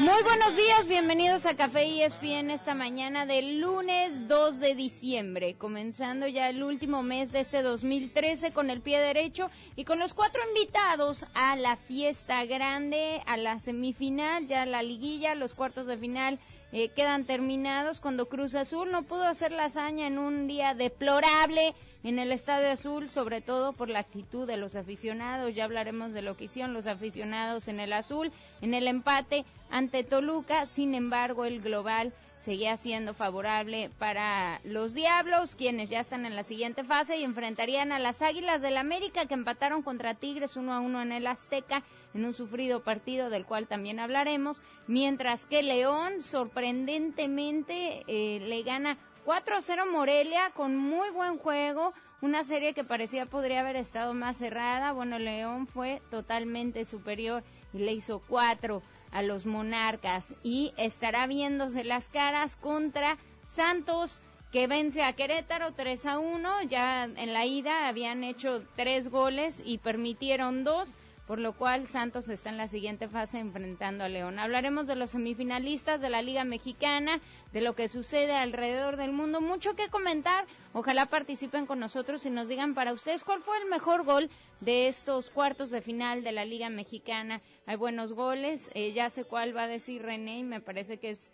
[0.00, 6.26] Muy buenos días, bienvenidos a Café ESPN esta mañana del lunes 2 de diciembre, comenzando
[6.26, 10.42] ya el último mes de este 2013 con el pie derecho y con los cuatro
[10.48, 16.40] invitados a la fiesta grande, a la semifinal, ya la liguilla, los cuartos de final
[16.76, 21.72] eh, quedan terminados cuando Cruz Azul no pudo hacer la hazaña en un día deplorable
[22.02, 25.54] en el Estadio Azul, sobre todo por la actitud de los aficionados.
[25.54, 30.02] Ya hablaremos de lo que hicieron los aficionados en el Azul, en el empate ante
[30.02, 30.66] Toluca.
[30.66, 32.12] Sin embargo, el global
[32.44, 37.90] seguía siendo favorable para los Diablos, quienes ya están en la siguiente fase y enfrentarían
[37.90, 41.82] a las Águilas del América que empataron contra Tigres 1 a 1 en el Azteca
[42.12, 48.98] en un sufrido partido del cual también hablaremos, mientras que León sorprendentemente eh, le gana
[49.24, 54.12] 4 a 0 Morelia con muy buen juego, una serie que parecía podría haber estado
[54.12, 54.92] más cerrada.
[54.92, 57.42] Bueno, León fue totalmente superior
[57.72, 58.82] y le hizo 4
[59.14, 63.16] a los Monarcas y estará viéndose las caras contra
[63.54, 64.20] Santos
[64.52, 66.62] que vence a Querétaro 3 a 1.
[66.64, 70.90] Ya en la ida habían hecho tres goles y permitieron dos
[71.26, 74.38] por lo cual Santos está en la siguiente fase enfrentando a León.
[74.38, 77.20] Hablaremos de los semifinalistas de la Liga Mexicana,
[77.52, 80.46] de lo que sucede alrededor del mundo, mucho que comentar.
[80.72, 84.28] Ojalá participen con nosotros y nos digan para ustedes cuál fue el mejor gol
[84.60, 87.40] de estos cuartos de final de la Liga Mexicana.
[87.66, 91.10] Hay buenos goles, eh, ya sé cuál va a decir René y me parece que
[91.10, 91.30] es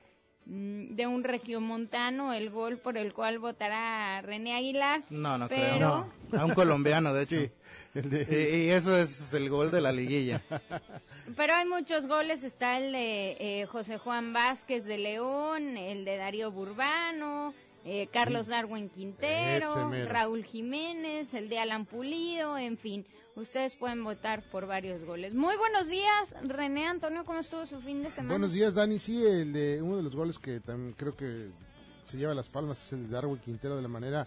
[0.46, 5.02] de un regiomontano el gol por el cual votará René Aguilar.
[5.10, 6.08] No, no pero...
[6.28, 6.40] creo.
[6.40, 7.36] A un colombiano, de hecho.
[7.36, 7.50] Sí,
[7.94, 10.40] el de- Y, y eso es el gol de la liguilla.
[11.36, 16.16] Pero hay muchos goles, está el de eh, José Juan Vázquez de León, el de
[16.16, 17.54] Darío Burbano,
[17.84, 19.90] eh, Carlos Darwin Quintero.
[20.06, 23.04] Raúl Jiménez, el de Alan Pulido, en fin,
[23.36, 25.34] ustedes pueden votar por varios goles.
[25.34, 28.34] Muy buenos días, René Antonio, ¿cómo estuvo su fin de semana?
[28.34, 28.98] Buenos días, Dani.
[28.98, 31.48] Sí, el de uno de los goles que también creo que
[32.04, 34.26] se lleva las palmas es el de Darwin Quintero de la manera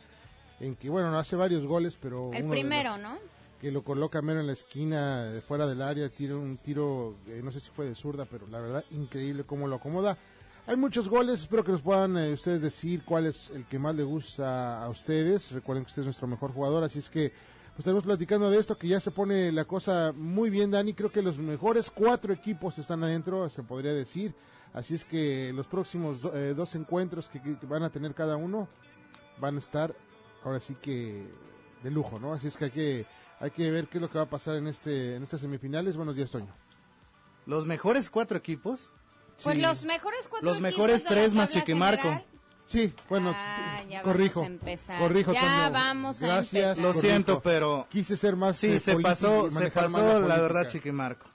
[0.59, 3.17] en que, bueno, no hace varios goles, pero el uno primero, ¿no?
[3.63, 7.39] que lo coloca mero en la esquina, de fuera del área, tira un tiro, eh,
[7.41, 10.17] no sé si fue de zurda, pero la verdad, increíble cómo lo acomoda.
[10.65, 13.93] Hay muchos goles, espero que nos puedan eh, ustedes decir cuál es el que más
[13.95, 15.51] le gusta a ustedes.
[15.51, 18.77] Recuerden que usted es nuestro mejor jugador, así es que pues estaremos platicando de esto,
[18.77, 20.93] que ya se pone la cosa muy bien, Dani.
[20.93, 24.33] Creo que los mejores cuatro equipos están adentro, se podría decir.
[24.73, 28.69] Así es que los próximos eh, dos encuentros que, que van a tener cada uno
[29.41, 29.93] van a estar
[30.45, 31.27] ahora sí que
[31.83, 32.31] de lujo, ¿no?
[32.31, 33.05] Así es que hay que
[33.41, 35.97] hay que ver qué es lo que va a pasar en este en estas semifinales.
[35.97, 36.55] Buenos días, Toño.
[37.47, 38.89] Los mejores cuatro equipos.
[39.41, 42.03] Pues los mejores cuatro Los mejores la tres más tabla Chiquimarco.
[42.03, 42.25] general.
[42.65, 44.41] Sí, bueno, Ah, ya corrijo.
[44.41, 44.99] vamos a empezar.
[44.99, 45.71] Corrijo, Ya Toño.
[45.71, 46.53] vamos a Gracias.
[46.53, 46.77] empezar.
[46.77, 47.01] Lo corrijo.
[47.01, 50.41] siento, pero quise ser más sí, eh, se pasó, se pasó la política.
[50.41, 51.25] verdad Chiquimarco.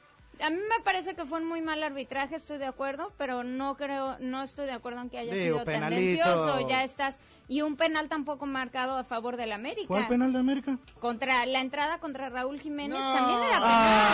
[0.41, 3.77] A mí me parece que fue un muy mal arbitraje, estoy de acuerdo, pero no
[3.77, 6.23] creo, no estoy de acuerdo en que haya Digo, sido penalito.
[6.25, 6.69] tendencioso.
[6.69, 7.19] Ya estás
[7.49, 9.89] y un penal tampoco marcado a favor del América.
[9.89, 10.79] ¿Cuál penal de América?
[11.01, 13.15] Contra la entrada contra Raúl Jiménez No.
[13.15, 13.63] también era penal.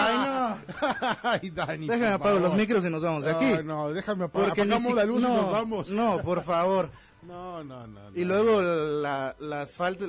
[0.08, 1.18] Ay, no.
[1.30, 1.86] Ay, Dani.
[1.88, 2.56] Déjame apago los favor.
[2.58, 3.52] micros y nos vamos de aquí.
[3.52, 4.48] No, no, déjame apagar.
[4.48, 5.90] Porque Apagamos si- la luz no, y nos vamos.
[5.90, 6.90] No, por favor.
[7.22, 8.00] No, no, no.
[8.14, 8.28] Y no.
[8.34, 10.08] luego la, las faltas.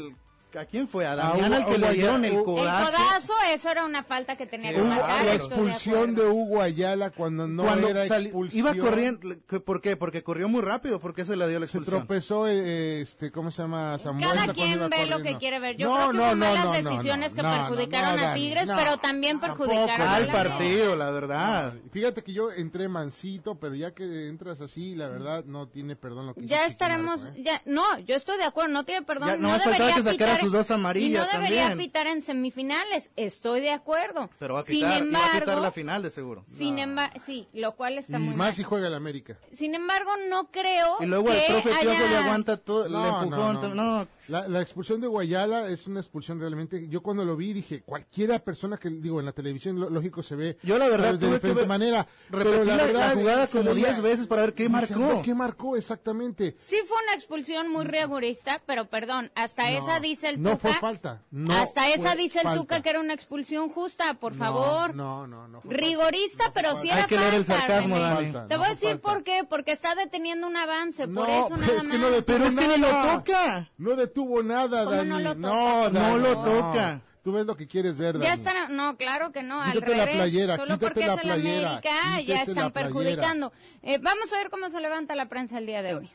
[0.57, 1.06] ¿A quién fue?
[1.06, 2.92] A A Damián al que le dieron el Hugo- El codazo.
[2.98, 5.25] codazo, eso era una falta que tenía que Hugo- marcar.
[5.25, 6.25] la expulsión de.
[6.25, 8.60] Hugo Ayala cuando no Cuando era sali- expulsión.
[8.60, 9.96] iba corriendo, ¿qué- ¿por qué?
[9.96, 12.00] Porque corrió muy rápido, ¿por qué se le dio la Se expulsión?
[12.07, 13.98] tropezó, eh, este, ¿cómo se llama?
[14.00, 15.24] Samuel Cada quien ve lo corriendo.
[15.24, 15.78] que quiere ver.
[15.78, 18.34] Yo No, creo que no, hubo no, malas decisiones no, que no, perjudicaron no, a
[18.34, 18.75] Tigres, no.
[18.75, 21.74] pero también perjudicaron Al partido, la verdad.
[21.92, 26.28] Fíjate que yo entré mansito, pero ya que entras así, la verdad no tiene perdón
[26.28, 27.44] lo que Ya estaremos, ¿eh?
[27.44, 31.25] ya, no, yo estoy de acuerdo, no tiene perdón, no debería pitar sus dos amarillas
[31.27, 31.88] Y no debería también.
[31.89, 34.30] pitar en semifinales, estoy de acuerdo.
[34.39, 36.44] Pero va a Sin pitar, y va a pitar embargo, la final de seguro.
[36.47, 38.56] Sin embargo, sí, lo cual está Y muy más mal.
[38.56, 39.38] si juega el América.
[39.51, 42.09] Sin embargo, no creo Y luego que el profe haya...
[42.09, 43.53] le aguanta todo, No, le no, empujón.
[43.56, 43.62] no.
[43.62, 44.07] tam- no.
[44.27, 46.88] La, la expulsión de Guayala es una expulsión realmente.
[46.88, 50.36] Yo cuando lo vi dije, cualquiera persona que, digo, en la televisión, lo- lógico, se
[50.36, 52.07] ve Yo la verdad de diferente ver- manera.
[52.30, 55.22] repetí pero la- la verdad, jugada se como veía- 10 veces para ver qué marcó.
[55.24, 56.56] ¿Qué marcó exactamente?
[56.60, 60.62] Sí fue una expulsión muy rigurista, pero perdón, hasta No, esa dice el no Tuca.
[60.69, 62.60] fue falta, no hasta esa fue dice el falta.
[62.62, 64.95] Tuca que era una expulsión justa, por No, favor.
[64.95, 65.62] No, no, no.
[65.62, 65.75] falta.
[65.78, 67.95] Rigorista, pero sí Hay era que leer el falta, sarcasmo.
[67.95, 69.01] Falta, Te no voy a decir falta.
[69.10, 72.12] por qué, porque está deteniendo un avance, por No, eso pero nada es que más.
[72.12, 73.69] no Pero es que ni lo toca.
[73.78, 75.10] No detuvo nada, ¿Cómo Dani.
[75.10, 75.48] no lo toca?
[75.50, 77.02] No, Dani, No lo toca.
[77.24, 78.26] Tú ves lo que quieres ver, Dani.
[78.26, 80.16] Ya están, no, claro que no, al Quítate la revés.
[80.22, 83.52] playera, solo quítate porque la es el playera, América, ya están la perjudicando.
[83.84, 86.10] Eh, vamos a ver cómo se levanta la prensa el día de hoy.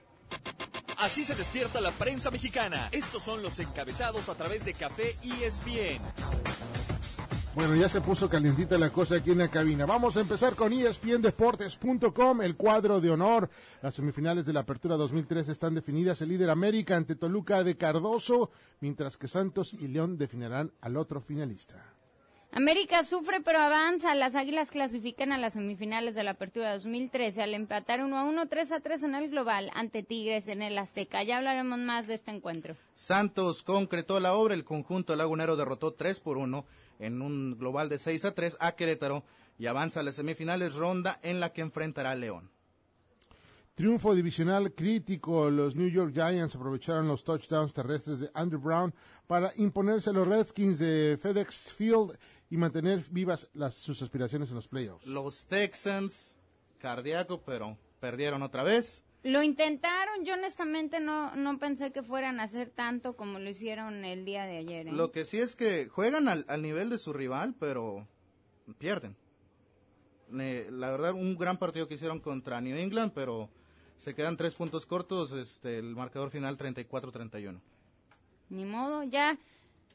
[0.98, 2.88] Así se despierta la prensa mexicana.
[2.92, 6.00] Estos son los encabezados a través de Café E ESPN.
[7.52, 9.84] Bueno, ya se puso calientita la cosa aquí en la cabina.
[9.84, 13.50] Vamos a empezar con ESPNDeportes.com, el cuadro de honor.
[13.82, 16.22] Las semifinales de la Apertura 2013 están definidas.
[16.22, 21.20] El líder América ante Toluca de Cardoso, mientras que Santos y León definirán al otro
[21.20, 21.84] finalista.
[22.52, 24.14] América sufre pero avanza.
[24.14, 28.46] Las Águilas clasifican a las semifinales de la Apertura 2013 al empatar 1 a 1,
[28.46, 31.24] 3 a 3 en el global ante Tigres en el Azteca.
[31.24, 32.76] Ya hablaremos más de este encuentro.
[32.94, 34.54] Santos concretó la obra.
[34.54, 36.64] El conjunto lagunero derrotó 3 por 1
[37.00, 39.24] en un global de 6 a 3 a Querétaro
[39.58, 42.50] y avanza a las semifinales ronda en la que enfrentará a León.
[43.74, 45.50] Triunfo divisional crítico.
[45.50, 48.94] Los New York Giants aprovecharon los touchdowns terrestres de Andrew Brown
[49.26, 52.18] para imponerse a los Redskins de FedEx Field
[52.50, 55.06] y mantener vivas las, sus aspiraciones en los playoffs.
[55.06, 56.36] Los Texans,
[56.78, 59.02] cardíaco, pero perdieron otra vez.
[59.22, 64.04] Lo intentaron, yo honestamente no, no pensé que fueran a hacer tanto como lo hicieron
[64.04, 64.88] el día de ayer.
[64.88, 64.92] ¿eh?
[64.92, 68.06] Lo que sí es que juegan al, al nivel de su rival, pero
[68.78, 69.16] pierden.
[70.30, 73.50] Ne- la verdad, un gran partido que hicieron contra New England, pero
[73.98, 75.32] se quedan tres puntos cortos.
[75.32, 77.60] Este, el marcador final 34-31.
[78.48, 79.36] Ni modo, ya.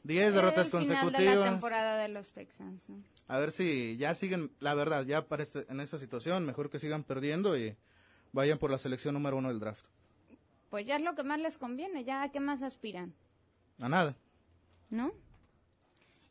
[0.04, 1.50] 10 derrotas el final de la consecutivas.
[1.50, 2.88] temporada de los Texans.
[2.90, 3.02] ¿no?
[3.26, 6.78] A ver si ya siguen, la verdad, ya para este- en esta situación, mejor que
[6.78, 7.76] sigan perdiendo y
[8.36, 9.84] vayan por la selección número uno del draft.
[10.70, 13.14] Pues ya es lo que más les conviene, ya a qué más aspiran,
[13.80, 14.14] A nada.
[14.90, 15.12] ¿no?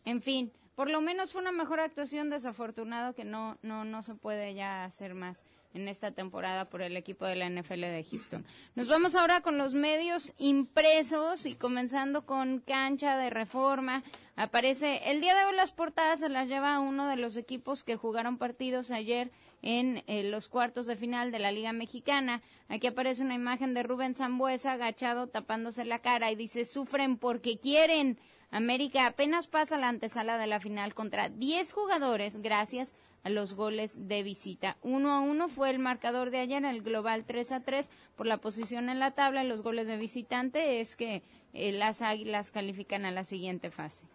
[0.06, 4.16] En fin, por lo menos fue una mejor actuación, desafortunado que no, no, no se
[4.16, 8.46] puede ya hacer más en esta temporada por el equipo de la NFL de Houston.
[8.76, 14.04] Nos vamos ahora con los medios impresos y comenzando con cancha de reforma.
[14.38, 17.96] Aparece, el día de hoy las portadas se las lleva uno de los equipos que
[17.98, 19.32] jugaron partidos ayer
[19.62, 22.42] en eh, los cuartos de final de la Liga Mexicana.
[22.70, 27.60] Aquí aparece una imagen de Rubén Zambuesa agachado tapándose la cara y dice, sufren porque
[27.60, 28.18] quieren.
[28.56, 34.08] América apenas pasa la antesala de la final contra 10 jugadores gracias a los goles
[34.08, 34.78] de visita.
[34.82, 38.38] 1 a 1 fue el marcador de ayer, el global 3 a 3 por la
[38.38, 41.22] posición en la tabla y los goles de visitante es que
[41.52, 44.08] eh, las águilas califican a la siguiente fase.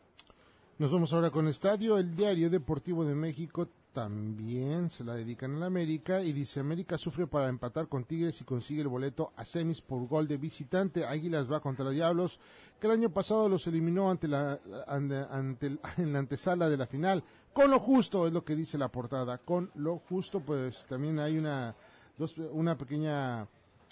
[0.79, 1.99] Nos vamos ahora con Estadio.
[1.99, 7.27] El Diario Deportivo de México también se la dedican al América y dice América sufre
[7.27, 11.05] para empatar con Tigres y consigue el boleto a semis por gol de visitante.
[11.05, 12.39] Águilas va contra Diablos,
[12.79, 17.25] que el año pasado los eliminó ante la, ante, en la antesala de la final.
[17.53, 19.39] Con lo justo es lo que dice la portada.
[19.39, 21.75] Con lo justo, pues también hay una,
[22.17, 23.49] dos, una pequeña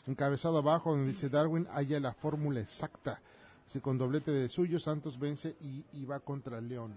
[0.07, 3.21] encabezado abajo donde dice Darwin halla la fórmula exacta.
[3.65, 6.95] Dice, con doblete de suyo, Santos vence y, y va contra León.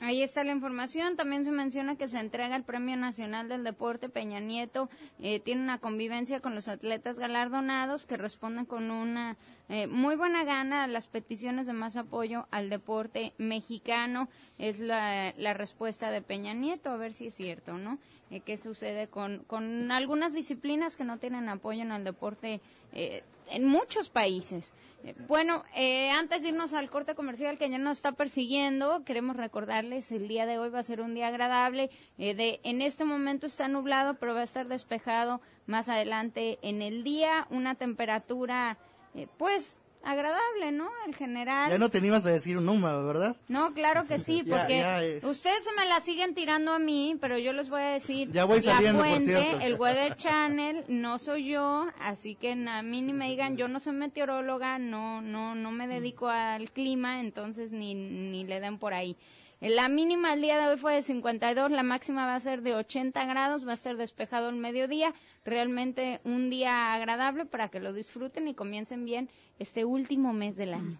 [0.00, 1.16] Ahí está la información.
[1.16, 4.08] También se menciona que se entrega el Premio Nacional del Deporte.
[4.08, 4.88] Peña Nieto
[5.18, 9.36] eh, tiene una convivencia con los atletas galardonados que responden con una
[9.68, 14.30] eh, muy buena gana a las peticiones de más apoyo al deporte mexicano.
[14.56, 16.88] Es la, la respuesta de Peña Nieto.
[16.88, 17.98] A ver si es cierto, ¿no?
[18.30, 22.62] Eh, ¿Qué sucede con, con algunas disciplinas que no tienen apoyo en el deporte
[22.92, 24.74] eh, en muchos países?
[25.04, 29.36] Eh, Bueno, eh, antes de irnos al corte comercial que ya nos está persiguiendo, queremos
[29.36, 31.90] recordarles el día de hoy va a ser un día agradable.
[32.18, 36.82] eh, de en este momento está nublado, pero va a estar despejado más adelante en
[36.82, 37.46] el día.
[37.50, 38.76] Una temperatura,
[39.14, 40.88] eh, pues agradable, ¿no?
[41.06, 41.70] En general.
[41.70, 43.36] Ya no te ibas a decir un número, ¿verdad?
[43.48, 45.20] No, claro que sí, Ya, porque ya, eh.
[45.24, 48.44] ustedes se me la siguen tirando a mí, pero yo les voy a decir, Ya
[48.44, 49.60] voy saliendo, la por fuente, cierto.
[49.66, 53.80] el Weather Channel, no soy yo, así que a mí ni me digan, yo no
[53.80, 58.94] soy meteoróloga, no, no, no me dedico al clima, entonces ni, ni le den por
[58.94, 59.16] ahí.
[59.60, 62.74] La mínima el día de hoy fue de 52, la máxima va a ser de
[62.74, 65.12] 80 grados, va a estar despejado el mediodía,
[65.44, 70.72] realmente un día agradable para que lo disfruten y comiencen bien este último mes del
[70.72, 70.98] año.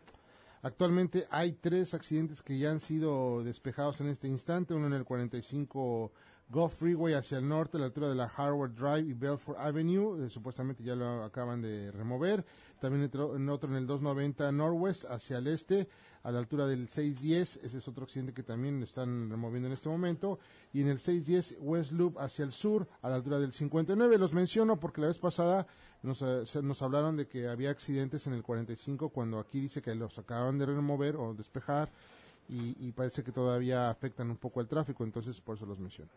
[0.60, 5.04] Actualmente hay tres accidentes que ya han sido despejados en este instante, uno en el
[5.06, 6.12] 45
[6.50, 10.26] Gulf Freeway hacia el norte, a la altura de la Harvard Drive y Belfort Avenue,
[10.26, 12.44] eh, supuestamente ya lo acaban de remover.
[12.78, 15.88] También otro, en otro en el 290 Northwest hacia el este,
[16.22, 19.88] a la altura del 610, ese es otro accidente que también están removiendo en este
[19.88, 20.38] momento.
[20.72, 24.18] Y en el 610 West Loop hacia el sur, a la altura del 59.
[24.18, 25.66] Los menciono porque la vez pasada
[26.02, 29.94] nos, eh, nos hablaron de que había accidentes en el 45, cuando aquí dice que
[29.94, 31.90] los acaban de remover o despejar.
[32.48, 36.10] Y, y parece que todavía afectan un poco el tráfico, entonces por eso los menciono.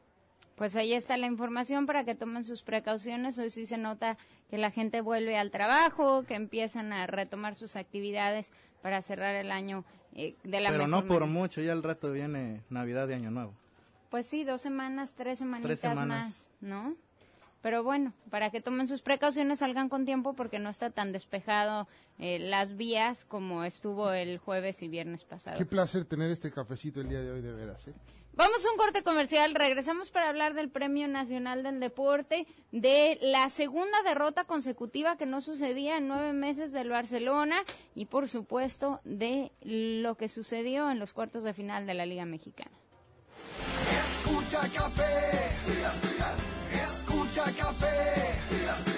[0.56, 3.40] Pues ahí está la información para que tomen sus precauciones.
[3.40, 4.18] Hoy sí se nota
[4.50, 9.52] que la gente vuelve al trabajo, que empiezan a retomar sus actividades para cerrar el
[9.52, 9.84] año
[10.14, 13.32] eh, de la Pero mejor no por mucho, ya el rato viene Navidad y Año
[13.32, 13.54] Nuevo.
[14.10, 16.08] Pues sí, dos semanas, tres semanitas semanas.
[16.08, 16.96] más, ¿no?
[17.64, 21.88] Pero bueno, para que tomen sus precauciones, salgan con tiempo porque no está tan despejado
[22.20, 25.58] eh, las vías como estuvo el jueves y viernes pasado.
[25.58, 27.88] Qué placer tener este cafecito el día de hoy, de veras.
[27.88, 27.94] ¿eh?
[28.36, 33.48] Vamos a un corte comercial, regresamos para hablar del Premio Nacional del Deporte, de la
[33.50, 37.64] segunda derrota consecutiva que no sucedía en nueve meses del Barcelona
[37.94, 42.26] y por supuesto de lo que sucedió en los cuartos de final de la Liga
[42.26, 42.72] Mexicana.
[44.26, 45.54] Escucha café,
[46.74, 48.93] escucha café,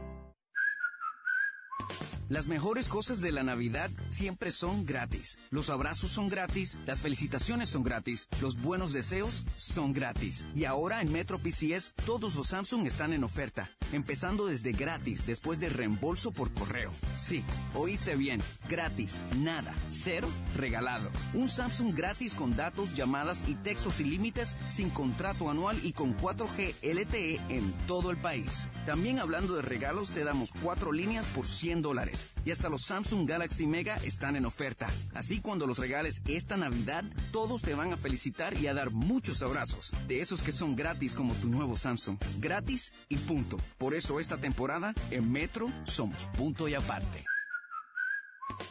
[2.33, 5.39] Las mejores cosas de la Navidad siempre son gratis.
[5.51, 10.47] Los abrazos son gratis, las felicitaciones son gratis, los buenos deseos son gratis.
[10.55, 15.61] Y ahora en Metro PCS todos los Samsung están en oferta, empezando desde gratis después
[15.61, 16.91] de reembolso por correo.
[17.13, 21.11] Sí, oíste bien, gratis, nada, cero, regalado.
[21.35, 26.17] Un Samsung gratis con datos, llamadas y textos sin límites, sin contrato anual y con
[26.17, 28.71] 4G LTE en todo el país.
[28.87, 32.22] También hablando de regalos, te damos cuatro líneas por 100 dólares.
[32.45, 34.89] Y hasta los Samsung Galaxy Mega están en oferta.
[35.15, 39.43] Así cuando los regales esta Navidad, todos te van a felicitar y a dar muchos
[39.43, 39.93] abrazos.
[40.09, 42.19] De esos que son gratis como tu nuevo Samsung.
[42.39, 43.59] Gratis y punto.
[43.79, 47.25] Por eso esta temporada, en Metro, somos punto y aparte.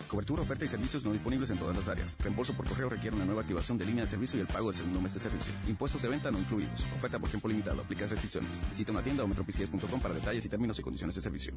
[0.08, 2.18] Cobertura, oferta y servicios no disponibles en todas las áreas.
[2.20, 4.76] Reembolso por correo requiere una nueva activación de línea de servicio y el pago del
[4.76, 5.54] segundo mes de servicio.
[5.68, 6.84] Impuestos de venta no incluidos.
[6.98, 7.82] Oferta por tiempo limitado.
[7.82, 8.62] Aplica restricciones.
[8.70, 11.54] Visita una tienda o metropicies.com para detalles y términos y condiciones de servicio.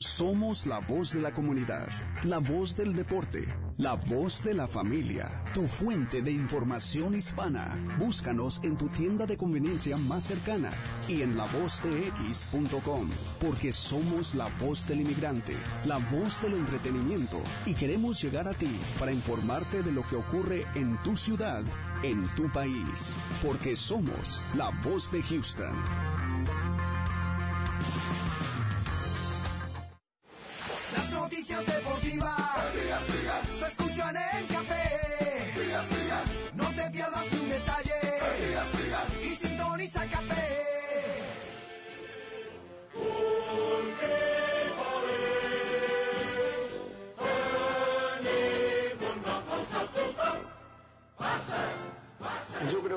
[0.00, 1.88] Somos la voz de la comunidad,
[2.24, 3.46] la voz del deporte,
[3.78, 7.96] la voz de la familia, tu fuente de información hispana.
[7.98, 10.70] Búscanos en tu tienda de conveniencia más cercana
[11.08, 13.08] y en lavozdex.com,
[13.40, 18.78] porque somos la voz del inmigrante, la voz del entretenimiento y queremos llegar a ti
[18.98, 21.62] para informarte de lo que ocurre en tu ciudad,
[22.02, 26.13] en tu país, porque somos la voz de Houston.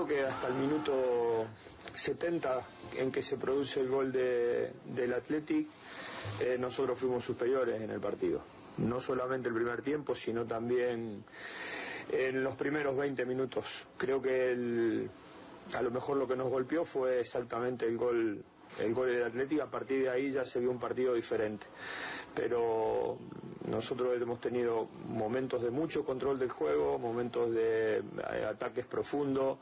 [0.08, 1.46] Que hasta el minuto
[1.94, 2.62] 70
[2.98, 5.68] en que se produce el gol de- del Athletic,
[6.42, 8.42] eh, nosotros fuimos superiores en el partido.
[8.78, 11.24] No solamente el primer tiempo, sino también
[12.12, 13.86] en los primeros 20 minutos.
[13.98, 15.10] Creo que el-
[15.76, 18.44] a lo mejor lo que nos golpeó fue exactamente el gol
[18.80, 21.68] el gol del Atlético, a partir de ahí ya se vio un partido diferente.
[22.34, 23.18] Pero
[23.68, 29.58] nosotros hemos tenido momentos de mucho control del juego, momentos de eh, ataques profundos.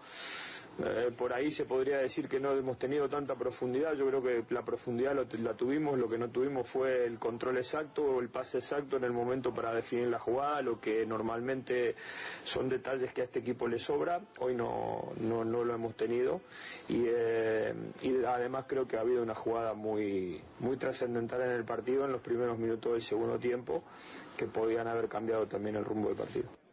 [0.77, 3.93] Eh, por ahí se podría decir que no hemos tenido tanta profundidad.
[3.93, 5.97] Yo creo que la profundidad lo- la tuvimos.
[5.97, 9.53] Lo que no tuvimos fue el control exacto o el pase exacto en el momento
[9.53, 11.95] para definir la jugada, lo que normalmente
[12.43, 14.19] son detalles que a este equipo le sobra.
[14.39, 16.41] Hoy no, no, no lo hemos tenido.
[16.89, 21.63] Y, eh, y además creo que ha habido una jugada muy, muy trascendental en el
[21.63, 23.83] partido en los primeros minutos del segundo tiempo
[24.35, 26.64] que podían haber cambiado también el rumbo del partido.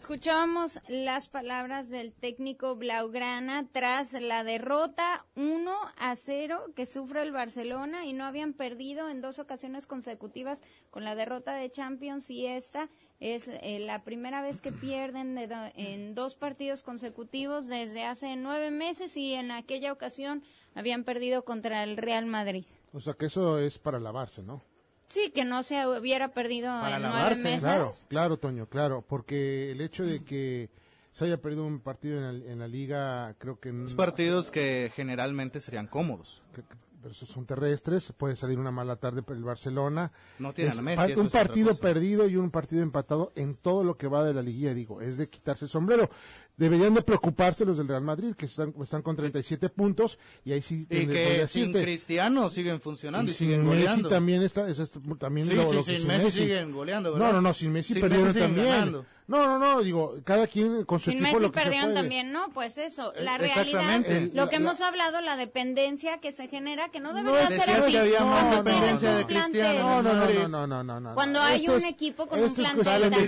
[0.00, 7.32] Escuchábamos las palabras del técnico Blaugrana tras la derrota 1 a 0 que sufre el
[7.32, 12.44] Barcelona y no habían perdido en dos ocasiones consecutivas con la derrota de Champions y
[12.44, 18.04] esta es eh, la primera vez que pierden de do- en dos partidos consecutivos desde
[18.04, 20.42] hace nueve meses y en aquella ocasión
[20.74, 22.66] habían perdido contra el Real Madrid.
[22.92, 24.62] O sea que eso es para lavarse, ¿no?
[25.08, 27.62] Sí, que no se hubiera perdido Para en lavarse, nueve meses.
[27.62, 30.68] Claro, claro, Toño, claro, porque el hecho de que
[31.12, 33.72] se haya perdido un partido en la, en la liga, creo que...
[33.72, 36.42] Los partidos que generalmente serían cómodos.
[36.54, 36.62] que-
[37.06, 40.10] pero esos son terrestres, puede salir una mala tarde para el Barcelona.
[40.40, 43.54] No tienen Es a Messi, eso un es partido perdido y un partido empatado en
[43.54, 46.10] todo lo que va de la liguilla, digo, es de quitarse el sombrero.
[46.56, 50.62] Deberían de preocuparse los del Real Madrid, que están, están con 37 puntos, y ahí
[50.62, 54.08] sí Y que sin Cristiano siguen funcionando y, y sin siguen Messi goleando.
[54.08, 57.26] también está, es- también Sí, lo- sí, lo que sin Messi siguen goleando, ¿verdad?
[57.28, 58.66] No, no, no, sin Messi Sin perdieron Messi también.
[58.66, 59.06] ganando.
[59.28, 61.88] No, no, no, digo, cada quien con su Sin equipo Messi lo que se perdieron
[61.90, 62.00] puede.
[62.00, 64.16] también, no, pues eso, Eh, la realidad, exactamente.
[64.18, 67.24] El- lo la- que la- hemos hablado, la dependencia que se genera, que no No,
[67.24, 67.90] debería ser decías así.
[67.92, 69.26] que había más dependencia tienes un de.
[69.26, 71.14] Cristiano No, no, no, no, no, no, no, no.
[71.16, 73.18] Cuando hay Esto un es- equipo con un plantel equipo.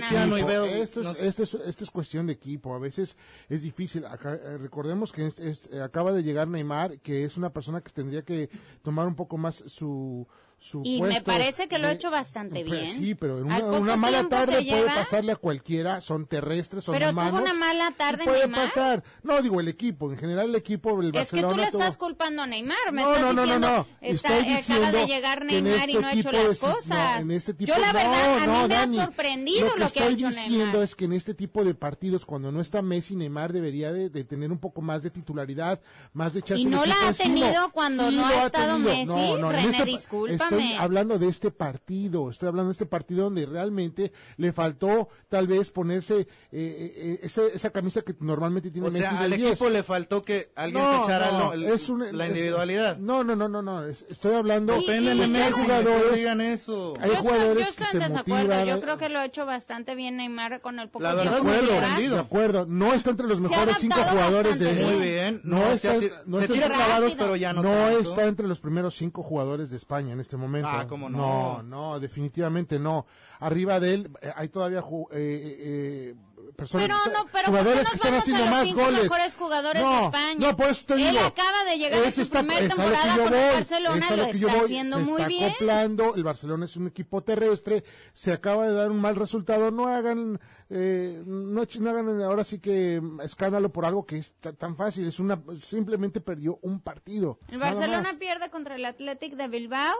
[0.53, 2.73] Esto es, esto, es, esto es cuestión de equipo.
[2.73, 3.17] A veces
[3.49, 4.05] es difícil.
[4.05, 7.81] Acá, eh, recordemos que es, es- eh, acaba de llegar Neymar, que es una persona
[7.81, 8.49] que tendría que
[8.83, 10.25] tomar un poco más su,
[10.61, 12.89] su Y me puesto parece que lo ha de- hecho bastante Pero bien.
[12.93, 16.01] Sí, pero en una, una mala tarde que puede pasarle a cualquiera.
[16.01, 17.31] Son terrestres, son Pero humanos.
[17.31, 18.67] tuvo una mala tarde y puede Neymar.
[18.67, 19.03] pasar.
[19.23, 20.11] No, digo el equipo.
[20.11, 21.63] En general el equipo, el Es que tú Barcelona...
[21.65, 23.87] le tuvo- estás culpando a Neymar, me No, estás no, no, no, diciendo, no.
[24.01, 26.65] está- Estoy acaba de diciendo llegar que Neymar y este no ha hecho las si-
[26.65, 27.25] no, cosas.
[27.25, 29.75] en este tipo- Yo la no, verdad, a no, mí me Dani, ha sorprendido lo
[29.75, 30.83] que, estoy ha hecho diciendo Neymar.
[30.83, 34.23] es que en este tipo de partidos, cuando no está Messi, Neymar debería de, de
[34.25, 35.79] tener un poco más de titularidad,
[36.13, 38.77] más de echarse Y no la ha tenido cuando no lo ha estado.
[38.79, 39.05] Messi.
[39.05, 40.48] No, no, en René, este pa- discúlpame.
[40.57, 45.47] Estoy hablando de este partido, estoy hablando de este partido donde realmente le faltó tal
[45.47, 49.37] vez ponerse eh, eh, esa, esa camisa que normalmente tiene O Messi sea, del al
[49.39, 49.51] 10.
[49.51, 52.31] equipo le faltó que alguien No, se echara no, lo- el- es un- la es-
[52.31, 52.97] individualidad.
[52.97, 53.85] No, no, no, no, no.
[53.85, 54.73] es- Estoy hablando.
[54.75, 56.15] De que hay jugadores.
[56.15, 56.93] digan eso.
[56.99, 58.47] Hay Yo estoy, jugadores yo estoy que en se desacuerdo.
[58.47, 58.67] motivan.
[58.67, 61.49] Yo creo que lo ha hecho bastante bien Neymar con el poco La verdad, tiempo
[61.51, 62.65] de acuerdo, de acuerdo.
[62.67, 65.41] No está entre los mejores cinco jugadores de Muy bien.
[65.43, 67.17] No, No, está, se, ati- no se está- tira clavados, Rápido.
[67.17, 67.99] pero ya no, no tanto.
[67.99, 70.69] está entre los primeros cinco jugadores de España en este momento.
[70.71, 71.17] Ah, ¿cómo no?
[71.17, 73.05] No, no, definitivamente no.
[73.39, 76.15] Arriba de él eh, hay todavía ju- eh, eh,
[76.55, 79.03] personas, Pero que- no, pero ¿por qué jugadores que están haciendo más cinco goles.
[79.03, 80.35] mejores jugadores no, de España?
[80.39, 81.19] No, por eso te Él digo.
[81.25, 84.17] acaba de llegar a su primer es a lo que temporada con el Barcelona, es
[84.17, 84.59] lo que está voy.
[84.65, 85.51] haciendo se muy está bien.
[85.51, 89.87] acoplando, el Barcelona es un equipo terrestre, se acaba de dar un mal resultado, no
[89.87, 94.51] hagan, eh, no, no hagan ahora sí que mm, escándalo por algo que es ta-
[94.53, 97.39] tan fácil, es una, simplemente perdió un partido.
[97.47, 99.93] El Barcelona pierde contra el Athletic de Bilbao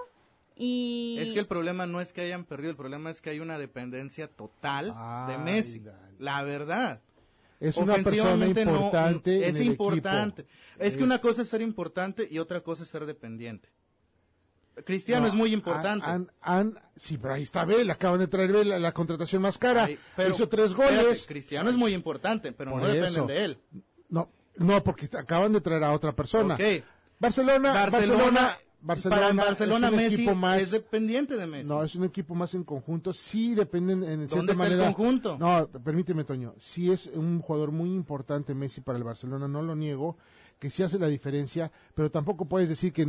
[0.60, 1.17] y...
[1.19, 3.58] Es que el problema no es que hayan perdido, el problema es que hay una
[3.58, 4.93] dependencia total
[5.28, 5.82] de Messi.
[6.19, 7.02] La verdad.
[7.60, 10.41] Es una persona Ofensivamente no, importante es en el importante.
[10.43, 10.58] equipo.
[10.84, 13.69] Es que una cosa es ser importante y otra cosa es ser dependiente.
[14.86, 16.06] Cristiano No, es muy importante.
[16.06, 19.58] han- han- sí, pero ahí está Bale, acaban de traer Bale, la, la contratación más
[19.58, 19.86] cara.
[19.86, 21.26] Ay, pero- Hizo tres espérate, goles.
[21.28, 23.26] Cristiano es muy importante, pero Por no dependen eso.
[23.28, 23.58] de él.
[24.08, 26.58] No, no, porque acaban de traer a otra persona.
[27.19, 30.62] Barcelona, Barcelona, Barcelona, para Barcelona es un Messi equipo más.
[30.62, 31.68] es dependiente de Messi.
[31.68, 33.12] No, es un equipo más en conjunto.
[33.13, 34.86] Sí dependen en cierta ¿Dónde el manera.
[34.86, 35.38] conjunto?
[35.38, 36.56] No, permíteme, Toño.
[36.60, 40.18] Sí es un jugador muy importante Messi para el Barcelona, no lo niego,
[40.58, 43.08] que sí hace la diferencia, pero tampoco puedes decir que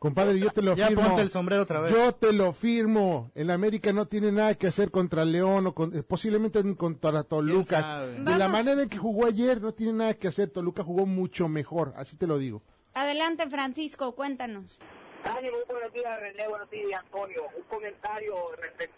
[0.01, 1.03] Compadre, yo te lo Ya firmo.
[1.07, 1.93] ponte el sombrero otra vez.
[1.93, 3.31] Yo te lo firmo.
[3.35, 7.23] El América no tiene nada que hacer contra León o con- eh, posiblemente ni contra
[7.23, 8.07] Toluca.
[8.07, 10.49] De la manera en que jugó ayer, no tiene nada que hacer.
[10.51, 12.63] Toluca jugó mucho mejor, así te lo digo.
[12.95, 14.81] Adelante, Francisco, cuéntanos.
[15.23, 17.43] Dani, muy buenos días, René, buenos días, Antonio.
[17.55, 18.97] Un comentario respecto.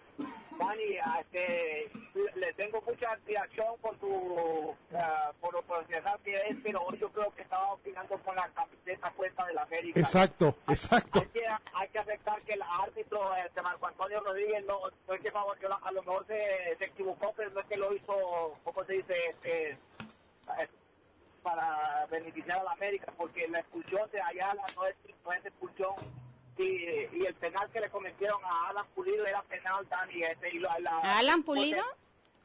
[0.59, 1.91] Dani, este,
[2.35, 7.11] le tengo mucha admiración por tu, ah, por lo profesional que es, pero hoy yo
[7.11, 10.01] creo que estaba opinando con la camiseta puesta de la América.
[10.01, 11.21] Exacto, exacto.
[11.21, 15.21] Hay que, hay que aceptar que el árbitro, este Marco Antonio Rodríguez, no, no es
[15.21, 18.93] que a lo mejor se, se equivocó, pero no es que lo hizo, ¿cómo se
[18.95, 19.15] dice?
[19.31, 20.69] Este, eh,
[21.43, 26.21] para beneficiar a la América, porque la expulsión de Ayala no es, no es expulsión.
[26.59, 30.23] Y, y el penal que le cometieron a Alan Pulido era penal, Dani.
[30.23, 31.83] Este, y la, la- ¿A Alan Pulido?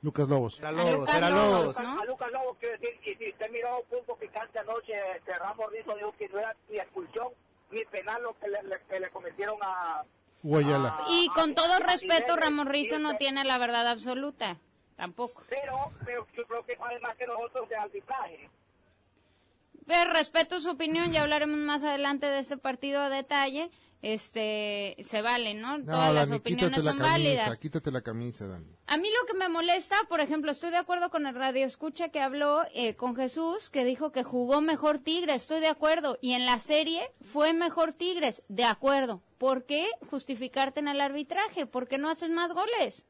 [0.02, 0.60] Lucas Lobos.
[0.60, 1.78] Era Lobos, era Lobos.
[1.78, 5.72] a Lucas Lobos, quiero decir, y si usted miró un punto picante anoche, este Ramos
[5.72, 7.28] Rizzo dijo que no era ni expulsión
[7.72, 10.04] ni penal lo que le, le- que le cometieron a...
[10.44, 11.00] Guayala.
[11.10, 14.58] Y con todo a respeto, Ramón Rizo no tiene la verdad absoluta.
[14.96, 15.42] Tampoco.
[15.50, 18.50] Pero, pero yo creo que vale más que nosotros de arbitraje.
[19.88, 23.72] Pero respeto su opinión, ya hablaremos más adelante de este partido a detalle.
[24.04, 25.80] Este, se vale, ¿no?
[25.80, 27.60] No, Todas las opiniones la son camisa, válidas.
[27.60, 28.68] quítate la camisa, Dani.
[28.86, 32.10] A mí lo que me molesta, por ejemplo, estoy de acuerdo con el radio escucha
[32.10, 36.20] que habló eh, con Jesús, que dijo que jugó mejor Tigres, estoy de acuerdo.
[36.22, 39.24] Y en la serie fue mejor Tigres, de acuerdo.
[39.40, 41.66] ¿Por qué justificarte en el arbitraje?
[41.66, 43.08] ¿Por qué no haces más goles?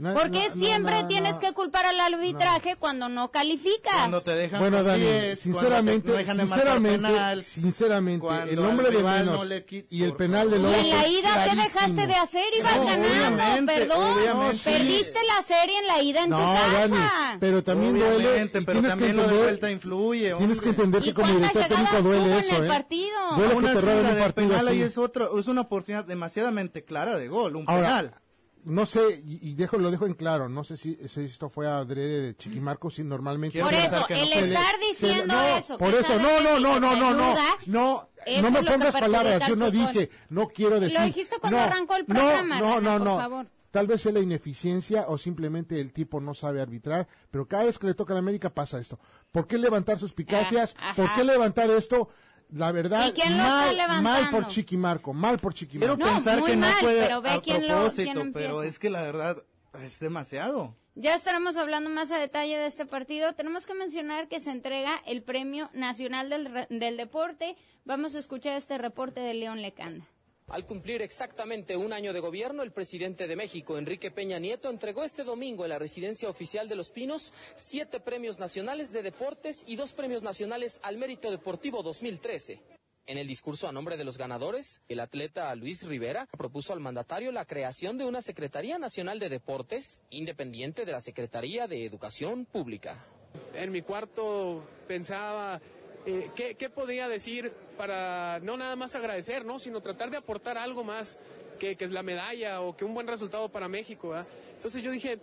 [0.00, 1.40] No, ¿Por qué no, no, siempre no, tienes no.
[1.40, 3.92] que culpar al arbitraje cuando no calificas?
[3.94, 8.58] Cuando te dejan Bueno, Dani, 10, sinceramente, cuando te dejan sinceramente, penal, sinceramente, cuando el
[8.58, 11.62] al nombre de quit- y el penal de Y Lobos en la ida, ¿qué clarísimo.
[11.64, 12.44] dejaste de hacer?
[12.58, 14.12] Ibas No, ganando, obviamente, perdón.
[14.18, 14.58] obviamente.
[14.64, 16.78] Perdiste la serie en la ida en No, tu casa.
[16.78, 18.42] Dani, pero también duele.
[18.44, 20.84] Y pero tienes también que lo de entender, vuelta influye, Tienes que hombre.
[20.84, 22.68] entender que ¿Y como director técnico duele tuvo en eso, el ¿eh?
[22.68, 23.36] partido?
[23.36, 24.82] Duele que te roben un partido así.
[24.82, 28.14] es, otro, es una oportunidad demasiadamente clara de gol, un penal.
[28.64, 31.66] No sé, y, y dejo, lo dejo en claro, no sé si, si esto fue
[31.68, 33.60] adrede de Chiquimarco, si normalmente...
[33.60, 34.20] Por eso, que no.
[34.22, 36.96] el Se le- estar se diciendo no, eso, por eso, no, no, no, se no,
[36.96, 37.34] no, no,
[37.66, 38.08] no,
[38.42, 40.98] no me pongas palabras, yo no dije, no quiero decir...
[40.98, 43.46] Lo dijiste cuando no, arrancó el no, programa, No, René, no, por no, favor.
[43.70, 47.78] Tal vez es la ineficiencia o simplemente el tipo no sabe arbitrar, pero cada vez
[47.78, 48.98] que le toca a la América pasa esto.
[49.30, 50.74] ¿Por qué levantar suspicacias?
[50.76, 50.92] Ah.
[50.96, 52.08] ¿Por qué levantar esto?
[52.52, 55.96] La verdad, ¿Y quién lo está mal, mal por Chiquimarco, mal por Chiquimarco.
[55.96, 58.32] Quiero No, pensar muy que no mal, fue pero ve a quién lo- propósito, quién
[58.32, 59.36] pero es que la verdad
[59.82, 60.74] es demasiado.
[60.96, 63.32] Ya estaremos hablando más a detalle de este partido.
[63.34, 67.56] Tenemos que mencionar que se entrega el Premio Nacional del, Re- del Deporte.
[67.84, 70.04] Vamos a escuchar este reporte de León Lecanda.
[70.50, 75.04] Al cumplir exactamente un año de gobierno, el presidente de México, Enrique Peña Nieto, entregó
[75.04, 79.76] este domingo en la residencia oficial de Los Pinos siete premios nacionales de deportes y
[79.76, 82.60] dos premios nacionales al mérito deportivo 2013.
[83.06, 87.30] En el discurso a nombre de los ganadores, el atleta Luis Rivera propuso al mandatario
[87.30, 93.06] la creación de una Secretaría Nacional de Deportes independiente de la Secretaría de Educación Pública.
[93.54, 95.60] en mi cuarto pensaba
[96.06, 99.58] eh, ¿qué, qué podía decir para no nada más agradecer, ¿no?
[99.58, 101.18] sino tratar de aportar algo más
[101.58, 104.10] que, que es la medalla o que un buen resultado para México.
[104.10, 104.26] ¿verdad?
[104.52, 105.18] Entonces yo dije,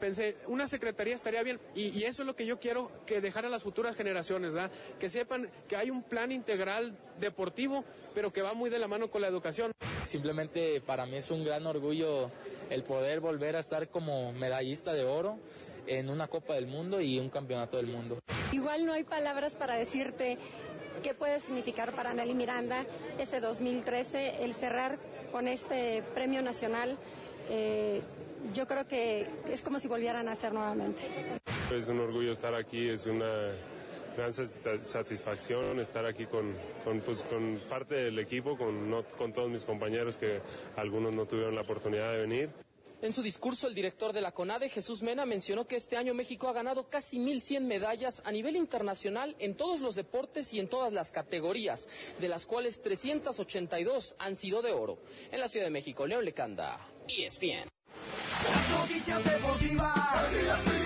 [0.00, 3.44] pensé, una secretaría estaría bien y, y eso es lo que yo quiero que dejar
[3.44, 4.70] a las futuras generaciones, ¿verdad?
[4.98, 9.10] que sepan que hay un plan integral deportivo, pero que va muy de la mano
[9.10, 9.70] con la educación.
[10.02, 12.30] Simplemente para mí es un gran orgullo
[12.70, 15.38] el poder volver a estar como medallista de oro
[15.86, 18.18] en una Copa del Mundo y un Campeonato del Mundo.
[18.50, 20.38] Igual no hay palabras para decirte
[21.02, 22.84] qué puede significar para Nelly Miranda
[23.18, 24.98] este 2013 el cerrar
[25.32, 26.96] con este premio nacional.
[27.50, 28.00] eh,
[28.54, 31.02] yo creo que es como si volvieran a nacer nuevamente.
[31.74, 33.50] Es un orgullo estar aquí, es una
[34.16, 36.54] gran sat- satisfacción estar aquí con,
[37.04, 37.24] pues,
[37.68, 40.40] parte del equipo, con todos mis compañeros que
[40.76, 42.50] algunos no tuvieron la oportunidad de venir.
[43.00, 46.48] En su discurso, el director de la CONADE, Jesús Mena, mencionó que este año México
[46.48, 50.92] ha ganado casi 1.100 medallas a nivel internacional en todos los deportes y en todas
[50.92, 54.98] las categorías, de las cuales 382 han sido de oro.
[55.30, 57.68] En la Ciudad de México, León Lecanda, ESPN.
[58.50, 60.77] Las noticias deportivas.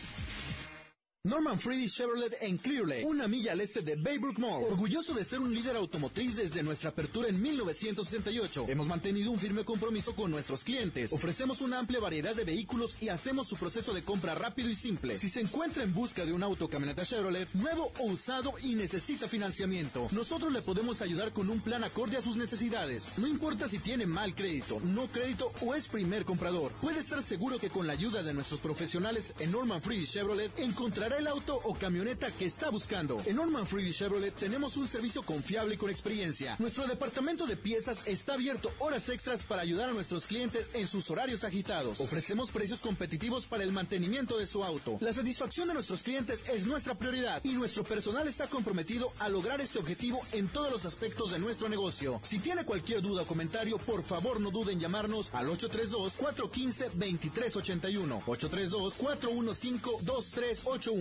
[1.23, 4.63] Norman Freedy Chevrolet en Clear Lake, una milla al este de Baybrook Mall.
[4.63, 8.65] Orgulloso de ser un líder automotriz desde nuestra apertura en 1968.
[8.67, 11.13] Hemos mantenido un firme compromiso con nuestros clientes.
[11.13, 15.15] Ofrecemos una amplia variedad de vehículos y hacemos su proceso de compra rápido y simple.
[15.15, 19.27] Si se encuentra en busca de un auto camioneta Chevrolet, nuevo o usado y necesita
[19.27, 23.19] financiamiento, nosotros le podemos ayudar con un plan acorde a sus necesidades.
[23.19, 26.71] No importa si tiene mal crédito, no crédito o es primer comprador.
[26.81, 31.10] Puede estar seguro que con la ayuda de nuestros profesionales en Norman Freedy Chevrolet encontrará
[31.17, 33.21] el auto o camioneta que está buscando.
[33.25, 36.55] En Norman Freedy Chevrolet tenemos un servicio confiable y con experiencia.
[36.59, 41.09] Nuestro departamento de piezas está abierto horas extras para ayudar a nuestros clientes en sus
[41.09, 41.99] horarios agitados.
[41.99, 44.97] Ofrecemos precios competitivos para el mantenimiento de su auto.
[44.99, 49.61] La satisfacción de nuestros clientes es nuestra prioridad y nuestro personal está comprometido a lograr
[49.61, 52.19] este objetivo en todos los aspectos de nuestro negocio.
[52.23, 58.23] Si tiene cualquier duda o comentario, por favor no duden en llamarnos al 832-415-2381.
[58.25, 61.00] 832-415-2381.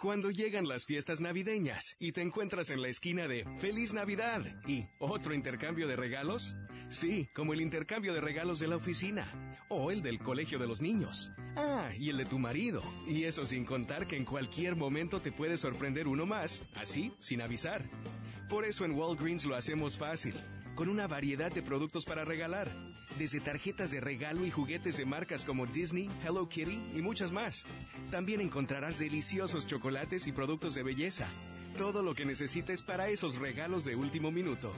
[0.00, 4.86] Cuando llegan las fiestas navideñas y te encuentras en la esquina de Feliz Navidad y
[4.98, 6.54] otro intercambio de regalos,
[6.88, 9.26] sí, como el intercambio de regalos de la oficina
[9.68, 11.30] o el del colegio de los niños.
[11.56, 12.82] Ah, y el de tu marido.
[13.06, 17.42] Y eso sin contar que en cualquier momento te puede sorprender uno más, así, sin
[17.42, 17.82] avisar.
[18.48, 20.34] Por eso en Walgreens lo hacemos fácil,
[20.74, 22.70] con una variedad de productos para regalar
[23.18, 27.64] desde tarjetas de regalo y juguetes de marcas como Disney, Hello Kitty y muchas más.
[28.10, 31.26] También encontrarás deliciosos chocolates y productos de belleza.
[31.78, 34.72] Todo lo que necesites para esos regalos de último minuto.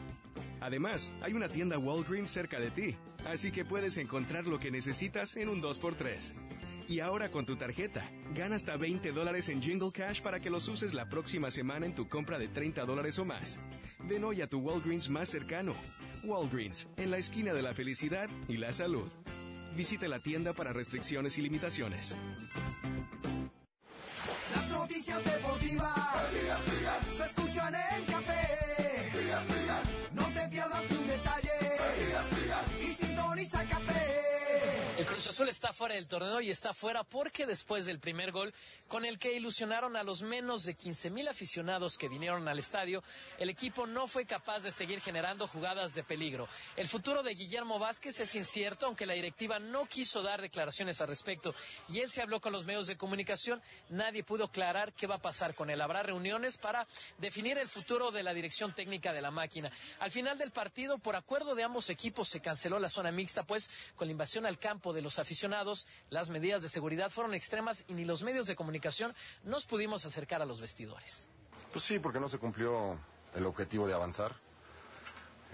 [0.61, 2.97] Además, hay una tienda Walgreens cerca de ti,
[3.27, 6.35] así que puedes encontrar lo que necesitas en un 2x3.
[6.89, 10.69] Y ahora con tu tarjeta, gana hasta 20 dólares en Jingle Cash para que los
[10.69, 13.59] uses la próxima semana en tu compra de 30 dólares o más.
[14.09, 15.75] Ven hoy a tu Walgreens más cercano.
[16.25, 19.09] Walgreens, en la esquina de la felicidad y la salud.
[19.77, 22.17] Visite la tienda para restricciones y limitaciones.
[24.55, 26.31] Las noticias deportivas
[27.17, 28.39] se escuchan en café.
[35.19, 38.55] Cruz Azul está fuera del torneo y está fuera porque después del primer gol,
[38.87, 43.03] con el que ilusionaron a los menos de 15 mil aficionados que vinieron al estadio,
[43.37, 46.47] el equipo no fue capaz de seguir generando jugadas de peligro.
[46.77, 51.09] El futuro de Guillermo Vázquez es incierto, aunque la directiva no quiso dar declaraciones al
[51.09, 51.53] respecto
[51.89, 53.61] y él se habló con los medios de comunicación.
[53.89, 55.81] Nadie pudo aclarar qué va a pasar con él.
[55.81, 56.87] Habrá reuniones para
[57.19, 59.69] definir el futuro de la dirección técnica de la máquina.
[59.99, 63.69] Al final del partido, por acuerdo de ambos equipos, se canceló la zona mixta, pues
[63.97, 67.95] con la invasión al campo de los aficionados, las medidas de seguridad fueron extremas y
[67.95, 71.29] ni los medios de comunicación nos pudimos acercar a los vestidores.
[71.73, 72.99] Pues sí, porque no se cumplió
[73.35, 74.35] el objetivo de avanzar.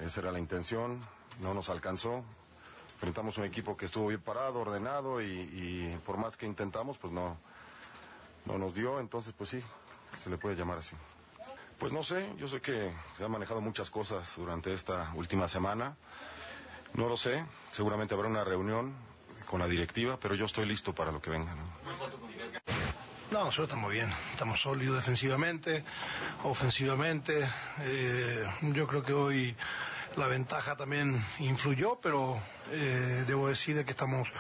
[0.04, 1.00] Esa era la intención,
[1.40, 2.24] no nos alcanzó.
[2.94, 7.12] Enfrentamos un equipo que estuvo bien parado, ordenado y, y por más que intentamos, pues
[7.12, 7.36] no,
[8.46, 8.98] no nos dio.
[8.98, 9.62] Entonces, pues sí,
[10.22, 10.96] se le puede llamar así.
[11.78, 15.96] Pues no sé, yo sé que se han manejado muchas cosas durante esta última semana.
[16.94, 18.94] No lo sé, seguramente habrá una reunión
[19.54, 21.54] con la directiva, pero yo estoy listo para lo que venga.
[21.54, 21.62] ¿no?
[23.30, 25.84] No, nosotros estamos bien, estamos sólidos defensivamente,
[26.42, 27.48] ofensivamente.
[27.82, 29.54] Eh, yo creo que hoy
[30.16, 32.36] la ventaja también influyó, pero
[32.72, 34.32] eh, debo decir que estamos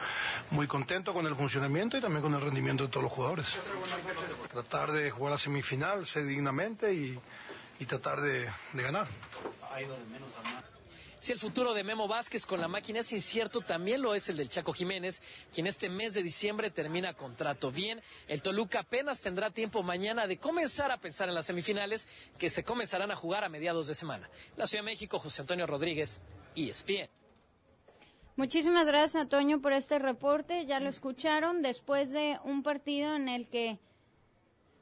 [0.50, 3.54] muy contentos con el funcionamiento y también con el rendimiento de todos los jugadores.
[4.50, 7.16] Tratar de jugar la semifinal, ser dignamente y,
[7.78, 9.06] y tratar de, de ganar.
[11.24, 14.36] Si el futuro de Memo Vázquez con la máquina es incierto, también lo es el
[14.36, 15.22] del Chaco Jiménez,
[15.54, 17.72] quien este mes de diciembre termina contrato.
[17.72, 22.50] Bien, el Toluca apenas tendrá tiempo mañana de comenzar a pensar en las semifinales que
[22.50, 24.28] se comenzarán a jugar a mediados de semana.
[24.58, 26.20] La Ciudad de México, José Antonio Rodríguez,
[26.54, 27.08] E ESPN.
[28.36, 30.66] Muchísimas gracias, Antonio, por este reporte.
[30.66, 33.78] Ya lo escucharon después de un partido en el que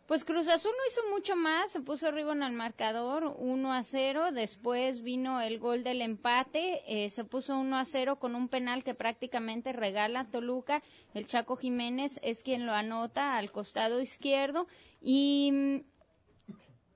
[0.06, 3.82] Pues Cruz Azul no hizo mucho más, se puso arriba en el marcador 1 a
[3.84, 8.48] 0, después vino el gol del empate, eh, se puso 1 a 0 con un
[8.48, 10.82] penal que prácticamente regala Toluca,
[11.14, 14.66] el Chaco Jiménez es quien lo anota al costado izquierdo
[15.00, 15.84] y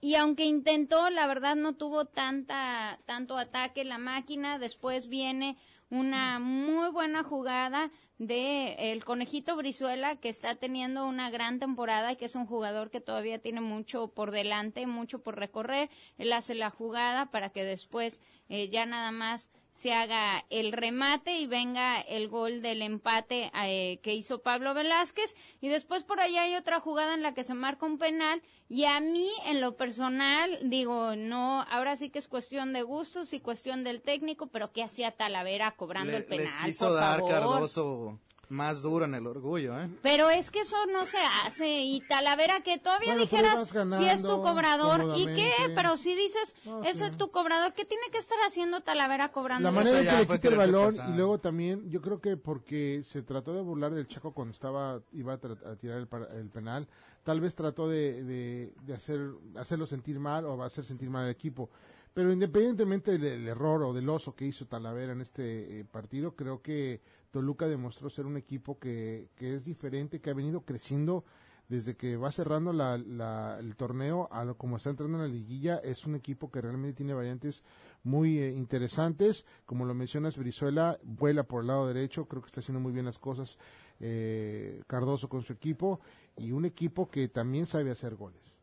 [0.01, 5.57] y aunque intentó, la verdad no tuvo tanta tanto ataque la máquina, después viene
[5.91, 12.17] una muy buena jugada de el conejito Brizuela que está teniendo una gran temporada y
[12.17, 15.91] que es un jugador que todavía tiene mucho por delante, mucho por recorrer.
[16.19, 21.37] Él hace la jugada para que después eh, ya nada más se haga el remate
[21.39, 26.45] y venga el gol del empate eh, que hizo Pablo Velázquez y después por allá
[26.45, 29.77] hay otra jugada en la que se marca un penal y a mí en lo
[29.77, 34.73] personal digo no ahora sí que es cuestión de gustos y cuestión del técnico pero
[34.73, 37.31] qué hacía Talavera cobrando Le- el penal les quiso por dar favor?
[37.31, 39.89] Cardoso más duro en el orgullo, ¿eh?
[40.03, 41.83] Pero es que eso no se hace.
[41.83, 45.17] Y Talavera, que todavía Bueno, dijeras si es tu cobrador.
[45.17, 45.53] ¿Y qué?
[45.75, 46.55] Pero si dices,
[46.85, 50.13] ese es tu cobrador, ¿qué tiene que estar haciendo Talavera cobrando La manera en que
[50.13, 53.93] le quita el balón y luego también, yo creo que porque se trató de burlar
[53.95, 56.87] del Chaco cuando estaba iba a, tra- a tirar el, par- el penal,
[57.25, 59.21] tal vez trató de, de, de hacer
[59.57, 61.69] hacerlo sentir mal o hacer sentir mal al equipo.
[62.15, 66.35] Pero independientemente del, del error o del oso que hizo Talavera en este eh, partido,
[66.35, 67.01] creo que
[67.37, 71.23] Toluca demostró ser un equipo que, que es diferente, que ha venido creciendo
[71.69, 72.95] desde que va cerrando la,
[73.61, 76.97] el torneo a lo como está entrando en la liguilla, es un equipo que realmente
[76.97, 77.63] tiene variantes
[78.05, 79.45] muy eh, interesantes.
[79.67, 83.05] Como lo mencionas, Brizuela vuela por el lado derecho, creo que está haciendo muy bien
[83.05, 83.59] las cosas
[84.01, 86.01] eh, Cardoso con su equipo
[86.39, 88.57] y un equipo que también sabe hacer goles.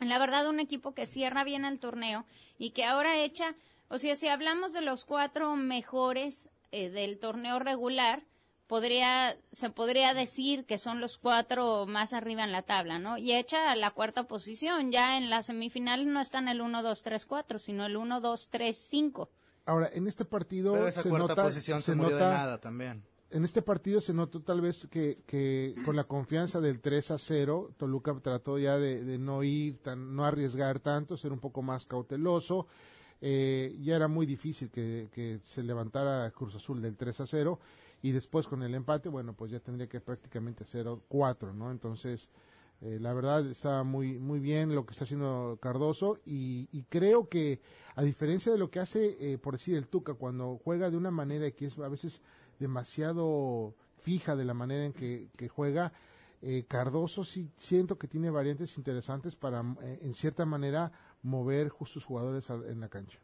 [0.00, 2.24] La verdad, un equipo que cierra bien el torneo
[2.58, 3.54] y que ahora echa,
[3.86, 8.24] o sea, si hablamos de los cuatro mejores eh, del torneo regular,
[8.66, 13.18] podría, se podría decir que son los cuatro más arriba en la tabla, ¿no?
[13.18, 14.92] Y echa a la cuarta posición.
[14.92, 18.48] Ya en las semifinales no están el 1, 2, 3, 4, sino el 1, 2,
[18.50, 19.30] 3, 5.
[19.64, 22.34] Ahora, en este partido Pero esa se cuarta nota, posición se, se murió nota de
[22.34, 23.02] nada también.
[23.30, 27.18] en este partido se notó tal vez que, que con la confianza del 3 a
[27.18, 31.62] 0, Toluca trató ya de, de no ir, tan, no arriesgar tanto, ser un poco
[31.62, 32.66] más cauteloso.
[33.20, 37.58] Eh, ya era muy difícil que, se levantara Cruz Azul del 3 a 0
[38.02, 41.72] y después con el empate, bueno, pues ya tendría que prácticamente 0-4, ¿no?
[41.72, 42.28] Entonces,
[42.80, 47.28] eh, la verdad está muy muy bien lo que está haciendo Cardoso y, y creo
[47.28, 47.60] que
[47.96, 51.10] a diferencia de lo que hace eh, por decir el Tuca cuando juega de una
[51.10, 52.22] manera que es a veces
[52.60, 55.92] demasiado fija de la manera en que, que juega
[56.40, 62.04] eh, Cardoso sí siento que tiene variantes interesantes para eh, en cierta manera mover sus
[62.04, 63.18] jugadores en la cancha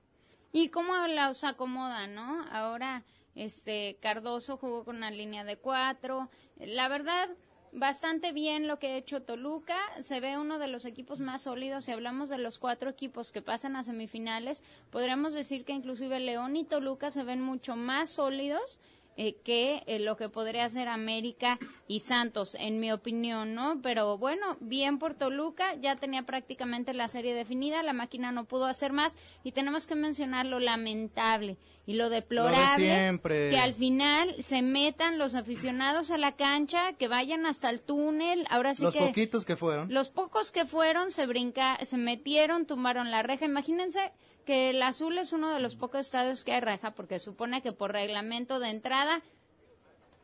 [0.56, 2.44] ¿Y cómo los acomoda, no?
[2.52, 3.02] Ahora,
[3.34, 6.30] este, Cardoso jugó con una línea de cuatro.
[6.60, 7.28] La verdad,
[7.72, 9.76] bastante bien lo que ha hecho Toluca.
[9.98, 11.86] Se ve uno de los equipos más sólidos.
[11.86, 16.54] Si hablamos de los cuatro equipos que pasan a semifinales, podríamos decir que inclusive León
[16.54, 18.78] y Toluca se ven mucho más sólidos
[19.16, 23.80] eh, que eh, lo que podría hacer América y Santos, en mi opinión, ¿no?
[23.82, 28.66] Pero bueno, bien por Toluca, ya tenía prácticamente la serie definida, la máquina no pudo
[28.66, 34.62] hacer más y tenemos que mencionar lo lamentable y lo deplorable que al final se
[34.62, 39.00] metan los aficionados a la cancha, que vayan hasta el túnel, ahora sí Los que
[39.00, 39.92] poquitos que fueron.
[39.92, 43.44] los pocos que fueron se brinca, se metieron, tumbaron la reja.
[43.44, 44.12] Imagínense
[44.44, 47.72] que el azul es uno de los pocos estadios que hay reja, porque supone que
[47.72, 49.22] por reglamento de entrada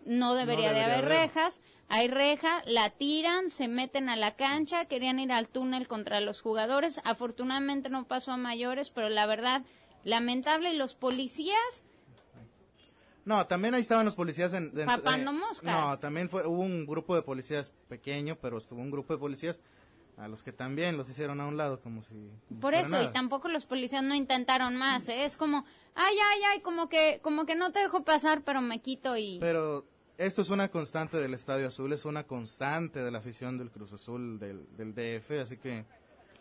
[0.04, 1.08] no debería, No de haber haber.
[1.08, 1.62] rejas.
[1.88, 6.40] Hay reja, la tiran, se meten a la cancha, querían ir al túnel contra los
[6.40, 7.00] jugadores.
[7.04, 9.62] Afortunadamente no pasó a mayores, pero la verdad,
[10.04, 10.72] lamentable.
[10.72, 11.84] Y los policías,
[13.24, 14.72] No, también ahí estaban los policías en...
[14.72, 15.62] Papando eh, moscas.
[15.64, 19.58] No, también fue, hubo un grupo de policías pequeño, pero estuvo un grupo de policías
[20.20, 22.30] a los que también los hicieron a un lado como si...
[22.60, 23.04] Por eso, nada.
[23.04, 25.24] y tampoco los policías no intentaron más, ¿eh?
[25.24, 28.80] Es como, ay, ay, ay, como que, como que no te dejo pasar, pero me
[28.80, 29.38] quito y...
[29.40, 29.86] Pero
[30.18, 33.94] esto es una constante del Estadio Azul, es una constante de la afición del Cruz
[33.94, 35.86] Azul, del, del DF, así que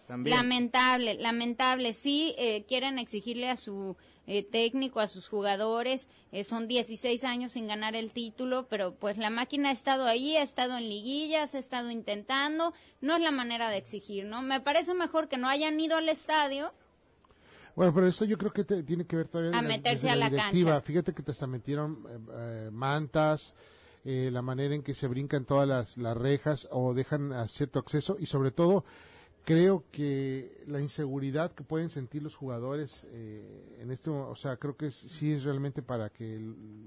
[0.08, 0.36] también...
[0.36, 1.94] Lamentable, lamentable.
[1.94, 3.96] Sí, eh, quieren exigirle a su
[4.32, 6.08] eh, técnico, a sus jugadores.
[6.32, 10.38] eh, son 16 años sin ganar el título, pero pues la máquina ha estado ahí,
[10.38, 12.74] ha estado en liguillas, ha estado intentando.
[13.02, 14.42] No es la manera de exigir, ¿no?
[14.44, 16.72] Me parece mejor que no hayan ido al estadio.
[17.76, 20.16] Bueno, pero esto yo creo que te- tiene que ver todavía A la- meterse a
[20.16, 20.72] la directiva.
[20.74, 20.86] cancha.
[20.86, 22.20] Fíjate que te hasta metieron eh,
[22.68, 23.56] eh, mantas,
[24.06, 27.80] eh, la manera en que se brincan todas las, las rejas o dejan a cierto
[27.80, 28.84] acceso y sobre todo
[29.50, 34.78] creo que la inseguridad que pueden sentir los jugadores eh, en este, o sea, creo
[34.78, 36.40] que es- sí es realmente para que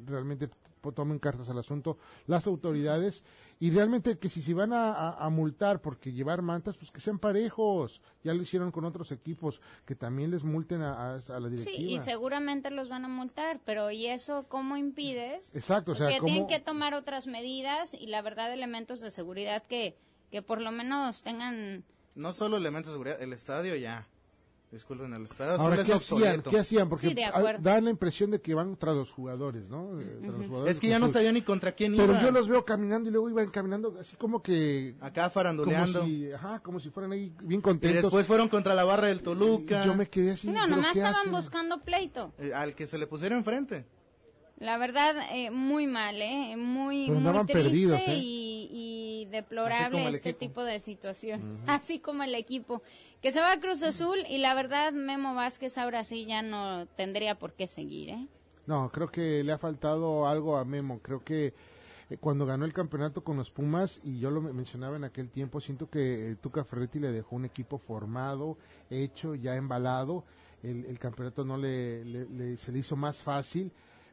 [0.06, 0.48] realmente
[0.94, 1.98] tomen cartas al asunto
[2.28, 3.24] las autoridades
[3.58, 7.00] y realmente que si se van a, a- a multar porque llevar mantas, pues que
[7.00, 8.00] sean parejos.
[8.22, 11.90] Ya lo hicieron con otros equipos, que también les multen a, la Sí, directiva.
[11.92, 15.52] y seguramente los van a multar, pero ¿y eso cómo impides?
[15.56, 19.64] Exacto, o sea, tienen ¿cómo- que tomar otras medidas y la verdad elementos de seguridad
[19.64, 19.96] que,
[20.30, 21.82] que por lo menos tengan...
[22.14, 24.06] No solo elementos de seguridad, el estadio ya.
[24.70, 26.40] Disculpen, el estadio Ahora, ¿qué es hacían?
[26.40, 26.88] ¿Qué hacían?
[26.88, 27.14] Porque Sí,
[27.60, 30.00] dan la impresión de que van tras los jugadores, ¿no?
[30.00, 32.24] Eh, tras los jugadores Es que ya no sabía ni contra quién Pero iban.
[32.24, 34.94] yo los veo caminando y luego iban caminando así como que...
[35.02, 36.00] Acá faranduleando.
[36.00, 38.04] Como si, ajá, como si fueran ahí bien Y contentos.
[38.04, 39.82] después fueron contra la barra del Toluca.
[39.84, 40.46] Y yo me quedé así.
[40.48, 41.32] no, ¿pero nomás estaban hacen?
[41.32, 42.32] buscando pleito.
[42.38, 43.84] Eh, al que se le pusieron enfrente.
[44.62, 46.56] La verdad, eh, muy mal, ¿eh?
[46.56, 48.14] Muy, muy triste perdidos, ¿eh?
[48.20, 50.38] y, deplorable este equipo.
[50.38, 51.58] tipo de situación.
[51.66, 52.82] Así como el equipo.
[53.22, 56.86] Que se va a Cruz Azul y la verdad, Memo Vázquez ahora sí ya no
[56.96, 58.26] tendría por qué seguir, ¿eh?
[58.66, 61.00] No, creo que le ha faltado algo a Memo.
[61.00, 61.54] Creo que
[62.10, 65.30] eh, cuando ganó el campeonato con los Pumas, y yo lo me- mencionaba en aquel
[65.30, 68.58] tiempo, siento que eh, Tuca Ferretti le dejó un equipo formado,
[68.90, 70.24] hecho, ya embalado.
[70.62, 73.72] El, el campeonato no le, le- le- se le hizo más fácil,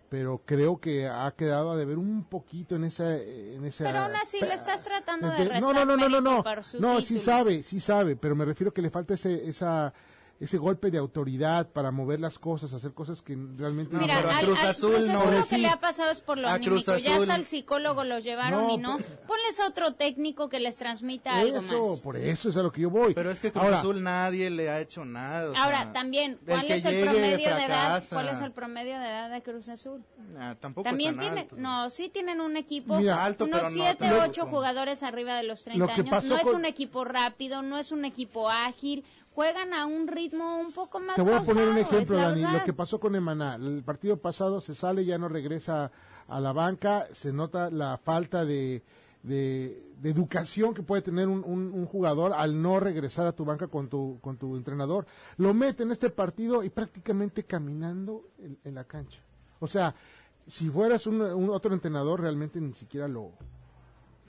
[0.10, 3.16] pero creo que ha quedado a deber un poquito en esa...
[3.16, 6.22] En esa Pero aún así le estás tratando de restar no, no, no, no, no,
[6.22, 6.44] no,
[6.80, 9.94] no, sí sabe, sí sabe, pero me refiero que le falta ese, esa,
[10.40, 13.98] ese golpe de autoridad para mover las cosas, hacer cosas que realmente...
[13.98, 15.20] Mira, pero a Cruz al Azul Cruz no.
[15.20, 16.76] Azul lo que le ha pasado es por lo A anímico.
[16.86, 18.98] Cruz Ya hasta el psicólogo lo llevaron No, y no.
[18.98, 22.02] pero- Ponles a otro técnico que les transmita algo Eso, más.
[22.02, 23.14] por eso es a lo que yo voy.
[23.14, 25.52] Pero es que Cruz Ahora, Azul nadie le ha hecho nada.
[25.52, 28.04] o Ahora, sea, también, ¿cuál es el promedio de edad?
[28.10, 30.04] ¿Cuál es el promedio de edad de Cruz Azul?
[30.38, 31.56] Ah, tampoco También es tan tiene, alto.
[31.58, 35.04] no, sí tienen un equipo, Mira, Alto, unos pero no 7, tanto 8 como- jugadores
[35.04, 36.24] arriba de los 30 Lo años.
[36.26, 39.04] No es con- un equipo rápido, no es un equipo ágil,
[39.34, 42.42] juegan a un ritmo un poco más Te voy a poner un ejemplo, Dani.
[42.42, 43.56] Lo que pasó con Emaná.
[43.56, 45.92] El partido pasado se sale, ya no regresa
[46.28, 47.08] a la banca.
[47.14, 48.84] Se nota la falta de,
[49.24, 53.46] de, de educación que puede tener un, un- un jugador al no regresar a tu
[53.46, 55.06] banca con tu, con tu entrenador.
[55.38, 59.20] Lo mete en este partido y prácticamente caminando en, en la cancha.
[59.60, 59.94] O sea,
[60.48, 63.32] si fueras un, un otro entrenador, realmente ni siquiera lo,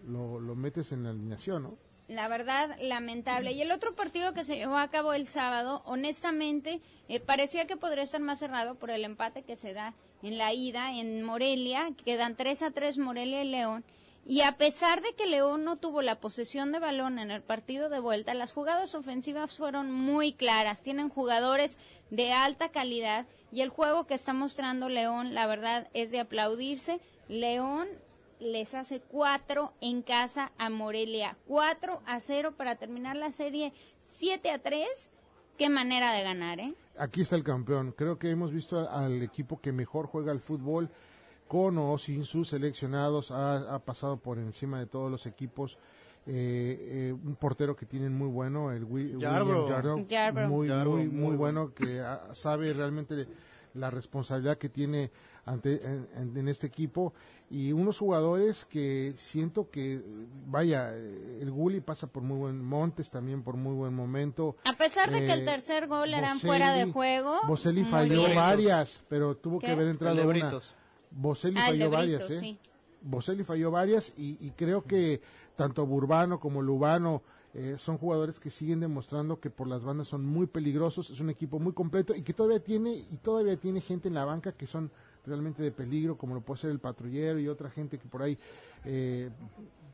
[0.06, 1.74] lo, lo metes en la alineación, ¿no?
[2.10, 3.52] La verdad, lamentable.
[3.52, 7.76] Y el otro partido que se llevó a cabo el sábado, honestamente, eh, parecía que
[7.76, 11.92] podría estar más cerrado por el empate que se da en la ida en Morelia.
[12.04, 13.84] Quedan 3 a 3 Morelia y León.
[14.26, 17.88] Y a pesar de que León no tuvo la posesión de balón en el partido
[17.88, 20.82] de vuelta, las jugadas ofensivas fueron muy claras.
[20.82, 21.78] Tienen jugadores
[22.10, 26.98] de alta calidad y el juego que está mostrando León, la verdad, es de aplaudirse.
[27.28, 27.86] León
[28.40, 31.36] les hace cuatro en casa a Morelia.
[31.46, 35.10] 4 a 0 para terminar la serie 7 a 3.
[35.58, 36.74] Qué manera de ganar, ¿eh?
[36.98, 37.92] aquí está el campeón.
[37.96, 40.90] Creo que hemos visto al equipo que mejor juega al fútbol
[41.48, 43.30] con o sin sus seleccionados.
[43.30, 45.76] Ha, ha pasado por encima de todos los equipos.
[46.26, 49.66] Eh, eh, un portero que tienen muy bueno, el Wi- William
[50.06, 50.48] Yarbrough.
[50.48, 51.74] muy, muy, muy muy bueno.
[51.74, 53.26] que sabe realmente
[53.74, 55.10] la responsabilidad que tiene
[55.44, 55.80] ante
[56.16, 57.12] en, este equipo
[57.50, 60.00] y unos jugadores que siento que
[60.46, 64.74] vaya eh, el Gulli pasa por muy buen Montes también por muy buen momento A
[64.76, 67.40] pesar de que el Eh, tercer gol eran Boselli- fuera de juego.
[67.46, 68.36] Boselli falló bien.
[68.36, 69.66] varias, pero tuvo ¿Qué?
[69.66, 70.60] que haber entrado una.
[71.10, 72.40] Boselli Ah, falló Britos, varias, ¿eh?
[72.40, 72.58] sí.
[73.02, 75.20] Boselli falló varias y, y creo que
[75.56, 77.22] tanto Burbano como Lubano
[77.54, 81.30] eh, son jugadores que siguen demostrando que por las bandas son muy peligrosos, es un
[81.30, 84.66] equipo muy completo y que todavía tiene y todavía tiene gente en la banca que
[84.66, 84.90] son
[85.26, 88.38] realmente de peligro, como lo puede ser el patrullero y otra gente que por ahí
[88.84, 89.30] eh,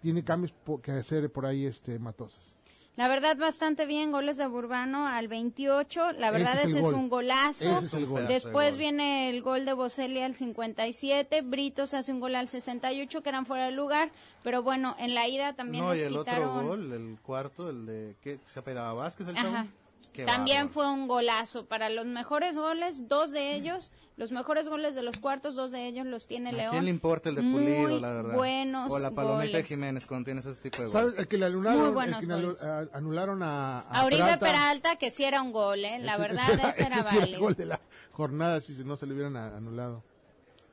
[0.01, 0.53] tiene cambios
[0.83, 2.56] que hacer por ahí este Matosas.
[2.97, 4.11] La verdad, bastante bien.
[4.11, 6.13] Goles de Burbano al 28.
[6.13, 7.77] La verdad, Ese es ese, es un golazo.
[7.77, 8.27] Ese es el gol.
[8.27, 11.43] Después viene el gol de Boselli al 57.
[11.43, 14.11] Britos hace un gol al 68, que eran fuera de lugar.
[14.43, 16.49] Pero bueno, en la ida también No, y el quitaron.
[16.49, 19.45] otro gol, el cuarto, el de que se apellidaba Vázquez, el Ajá.
[19.53, 19.69] chavo.
[20.17, 20.73] Qué También bárbaro.
[20.75, 21.67] fue un golazo.
[21.67, 25.87] Para los mejores goles, dos de ellos, los mejores goles de los cuartos, dos de
[25.87, 26.71] ellos los tiene ¿A León.
[26.73, 28.35] quién le importa el de Muy Pulido, la verdad?
[28.35, 29.67] buenos O la palomita de goles.
[29.69, 31.05] Jiménez cuando tiene ese tipo de ¿Sabes?
[31.13, 31.19] goles.
[31.21, 34.97] El que le anularon, Muy el que le a- anularon a, A Uribe Peralta.
[34.97, 35.99] que sí era un gol, ¿eh?
[36.01, 37.41] La Ese- verdad, ese, ese era ese sí era el válido.
[37.41, 37.81] gol de la
[38.13, 40.03] jornada si no se le hubieran a- anulado.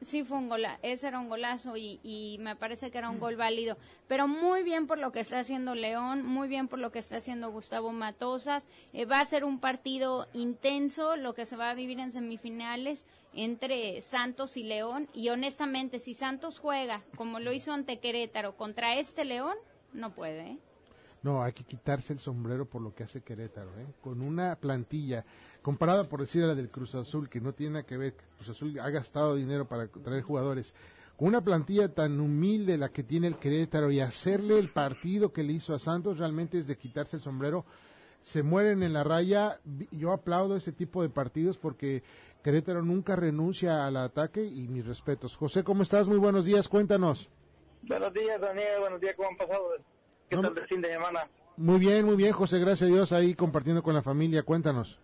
[0.03, 3.19] Sí, fue un golazo, ese era un golazo y, y me parece que era un
[3.19, 3.77] gol válido.
[4.07, 7.17] Pero muy bien por lo que está haciendo León, muy bien por lo que está
[7.17, 8.67] haciendo Gustavo Matosas.
[8.93, 13.05] Eh, va a ser un partido intenso, lo que se va a vivir en semifinales
[13.33, 15.07] entre Santos y León.
[15.13, 19.55] Y honestamente, si Santos juega como lo hizo ante Querétaro contra este León,
[19.93, 20.41] no puede.
[20.41, 20.57] ¿eh?
[21.23, 23.87] No, hay que quitarse el sombrero por lo que hace Querétaro, ¿eh?
[24.01, 25.23] Con una plantilla
[25.63, 28.49] comparada, por decir, a la del Cruz Azul, que no tiene nada que ver, Cruz
[28.49, 30.75] Azul ha gastado dinero para traer jugadores.
[31.17, 35.41] Con una plantilla tan humilde la que tiene el Querétaro y hacerle el partido que
[35.41, 37.65] le hizo a Santos realmente es de quitarse el sombrero.
[38.23, 39.59] Se mueren en la raya.
[39.91, 42.03] Yo aplaudo ese tipo de partidos porque
[42.43, 45.37] Querétaro nunca renuncia al ataque y mis respetos.
[45.37, 46.07] José, ¿cómo estás?
[46.07, 47.29] Muy buenos días, cuéntanos.
[47.83, 48.79] Buenos días, Daniel.
[48.79, 49.63] Buenos días, ¿cómo han pasado?
[50.29, 51.29] ¿Qué tal el fin de semana?
[51.55, 54.99] Muy bien, muy bien, José, gracias a Dios, ahí compartiendo con la familia, cuéntanos.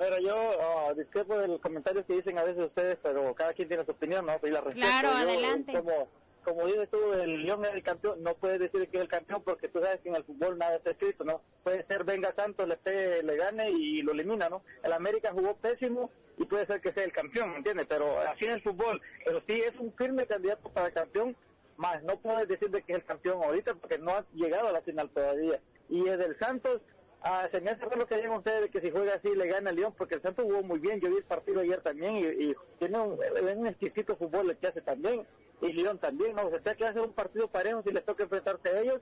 [0.00, 3.68] Pero yo uh, discrepo de los comentarios que dicen a veces ustedes, pero cada quien
[3.68, 4.32] tiene su opinión, ¿no?
[4.42, 4.86] Y la respeto.
[4.86, 5.72] Claro, Yo, adelante.
[5.74, 6.08] Como,
[6.42, 9.42] como dices tú, el León es el campeón, no puedes decir que es el campeón
[9.44, 11.42] porque tú sabes que en el fútbol nada está escrito, ¿no?
[11.62, 14.62] Puede ser venga Santos, le, pegue, le gane y lo elimina, ¿no?
[14.82, 17.84] El América jugó pésimo y puede ser que sea el campeón, ¿me entiendes?
[17.86, 21.36] Pero así en el fútbol, pero sí es un firme candidato para campeón,
[21.76, 24.72] más no puedes decir de que es el campeón ahorita porque no ha llegado a
[24.72, 25.60] la final todavía.
[25.90, 26.80] Y es del Santos,
[27.22, 29.70] Ah, se me hace lo que digan ustedes de que si juega así le gana
[29.70, 31.00] el León, porque el Santos jugó muy bien.
[31.00, 33.18] Yo vi el partido ayer también y, tiene un,
[33.58, 35.26] un exquisito fútbol el que hace también.
[35.60, 36.46] Y León también, ¿no?
[36.46, 39.00] O sea, que hace un partido parejo si les toca enfrentarse a ellos.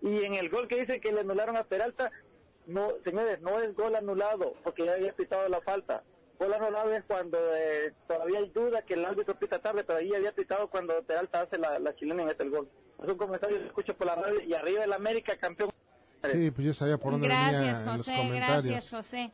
[0.00, 2.10] Y en el gol que dicen que le anularon a Peralta,
[2.66, 6.04] no, señores, no es gol anulado, porque ya había pitado la falta.
[6.38, 10.14] Gol anulado es cuando eh, todavía hay duda que el árbitro pita tarde, pero ahí
[10.14, 12.68] había pitado cuando Peralta hace la, la chilena y mete el gol.
[13.02, 15.70] Es un comentario que escucho por la radio y arriba el América campeón.
[16.32, 18.64] Sí, pues yo sabía por dónde Gracias, venía en los José, comentarios.
[18.64, 19.32] gracias, José.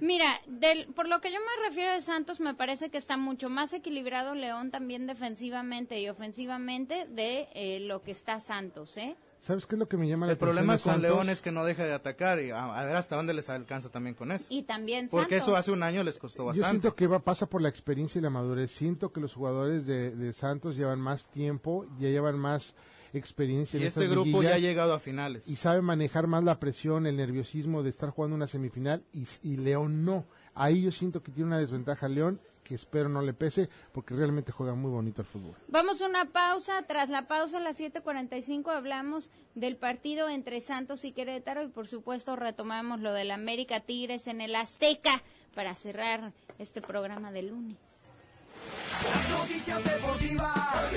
[0.00, 3.48] Mira, del, por lo que yo me refiero de Santos, me parece que está mucho
[3.48, 9.16] más equilibrado León también defensivamente y ofensivamente de eh, lo que está Santos, ¿eh?
[9.40, 11.16] ¿Sabes qué es lo que me llama la El problema atención con Santos?
[11.16, 13.88] León es que no deja de atacar y a, a ver hasta dónde les alcanza
[13.90, 14.46] también con eso.
[14.50, 15.48] Y también Porque Santos.
[15.48, 16.70] eso hace un año les costó Yo bastante.
[16.70, 18.70] siento que va, pasa por la experiencia y la madurez.
[18.70, 22.76] Siento que los jugadores de, de Santos llevan más tiempo, ya llevan más
[23.18, 25.48] experiencia Y en este grupo ya ha llegado a finales.
[25.48, 29.56] y sabe manejar más la presión, el nerviosismo de estar jugando una semifinal y, y
[29.56, 30.24] León no.
[30.54, 34.52] Ahí yo siento que tiene una desventaja León que espero no le pese porque realmente
[34.52, 35.54] juega muy bonito el fútbol.
[35.68, 36.82] Vamos a una pausa.
[36.86, 41.88] Tras la pausa, a las 7:45, hablamos del partido entre Santos y Querétaro y, por
[41.88, 45.22] supuesto, retomamos lo del América Tigres en el Azteca
[45.54, 47.76] para cerrar este programa de lunes.
[49.02, 50.92] Las noticias deportivas.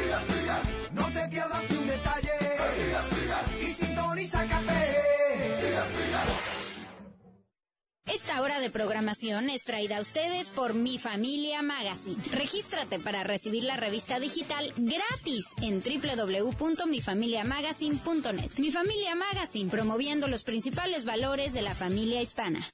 [8.37, 12.21] Hora de programación es traída a ustedes por Mi Familia Magazine.
[12.31, 18.51] Regístrate para recibir la revista digital gratis en www.mifamiliamagazine.net.
[18.57, 22.67] Mi Familia Magazine, promoviendo los principales valores de la familia hispana.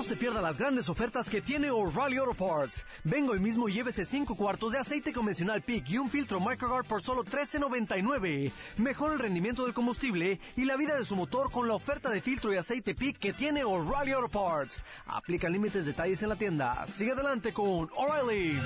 [0.00, 2.86] No se pierda las grandes ofertas que tiene O'Reilly Auto Parts.
[3.04, 6.86] Venga hoy mismo y llévese 5 cuartos de aceite convencional PIC y un filtro MicroGuard
[6.86, 8.50] por solo $13.99.
[8.78, 12.22] Mejora el rendimiento del combustible y la vida de su motor con la oferta de
[12.22, 14.82] filtro y aceite PIC que tiene O'Reilly Auto Parts.
[15.04, 16.86] Aplica límites detalles en la tienda.
[16.86, 18.58] Sigue adelante con O'Reilly.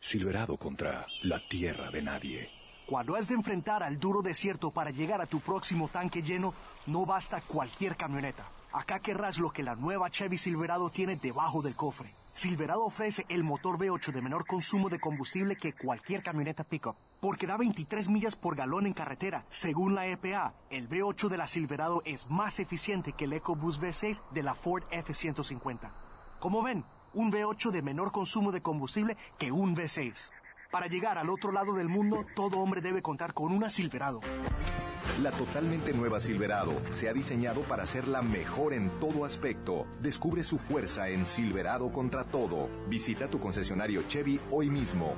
[0.00, 2.57] Silverado contra la tierra de nadie.
[2.88, 6.54] Cuando has de enfrentar al duro desierto para llegar a tu próximo tanque lleno,
[6.86, 8.44] no basta cualquier camioneta.
[8.72, 12.14] Acá querrás lo que la nueva Chevy Silverado tiene debajo del cofre.
[12.32, 17.46] Silverado ofrece el motor V8 de menor consumo de combustible que cualquier camioneta pickup, porque
[17.46, 19.44] da 23 millas por galón en carretera.
[19.50, 24.22] Según la EPA, el V8 de la Silverado es más eficiente que el EcoBoost V6
[24.30, 25.90] de la Ford F-150.
[26.40, 30.30] Como ven, un V8 de menor consumo de combustible que un V6.
[30.70, 34.20] Para llegar al otro lado del mundo, todo hombre debe contar con una Silverado.
[35.22, 39.86] La totalmente nueva Silverado se ha diseñado para ser la mejor en todo aspecto.
[40.02, 42.68] Descubre su fuerza en Silverado contra todo.
[42.86, 45.14] Visita tu concesionario Chevy hoy mismo.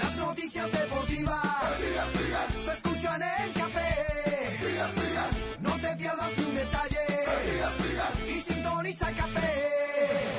[0.02, 1.42] Las noticias deportivas
[2.64, 3.94] se escuchan en café.
[5.60, 6.98] No te pierdas ni detalle
[8.28, 9.40] y sintoniza café.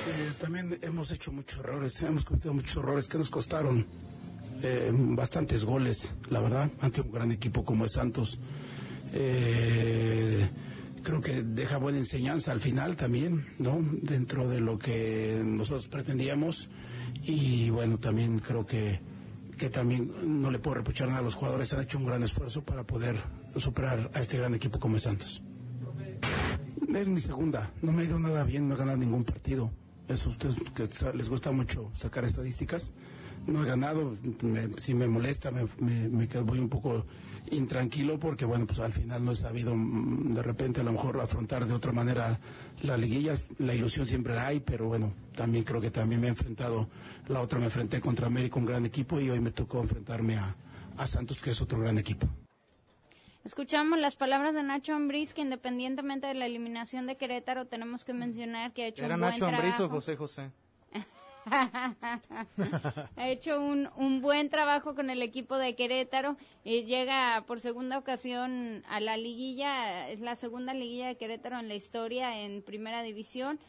[0.07, 3.85] Eh, también hemos hecho muchos errores, hemos cometido muchos errores que nos costaron
[4.61, 8.39] eh, bastantes goles, la verdad, ante un gran equipo como es Santos.
[9.13, 10.49] Eh,
[11.03, 13.79] creo que deja buena enseñanza al final también, ¿no?
[14.01, 16.69] Dentro de lo que nosotros pretendíamos.
[17.23, 18.99] Y bueno, también creo que,
[19.55, 22.63] que también no le puedo reprochar nada a los jugadores, han hecho un gran esfuerzo
[22.63, 23.17] para poder
[23.55, 25.41] superar a este gran equipo como es Santos.
[26.93, 29.69] Es mi segunda, no me ha ido nada bien, no he ganado ningún partido.
[30.07, 32.91] Eso ustedes que sa- les gusta mucho sacar estadísticas.
[33.47, 37.05] No he ganado, me- si me molesta, me, me, me quedo voy un poco
[37.51, 41.19] intranquilo porque bueno, pues al final no he sabido mm, de repente a lo mejor
[41.21, 42.39] afrontar de otra manera
[42.81, 43.33] la liguilla.
[43.59, 46.89] La ilusión siempre la hay, pero bueno, también creo que también me he enfrentado,
[47.27, 50.55] la otra me enfrenté contra América, un gran equipo, y hoy me tocó enfrentarme a,
[50.97, 52.27] a Santos, que es otro gran equipo.
[53.43, 58.13] Escuchamos las palabras de Nacho Ambriz, que independientemente de la eliminación de Querétaro, tenemos que
[58.13, 59.95] mencionar que ha hecho ¿Era un buen Nacho Ambriz o trabajo.
[59.97, 60.51] José José?
[63.15, 67.97] ha hecho un, un buen trabajo con el equipo de Querétaro y llega por segunda
[67.97, 73.03] ocasión a la liguilla, es la segunda liguilla de Querétaro en la historia en primera
[73.03, 73.59] división.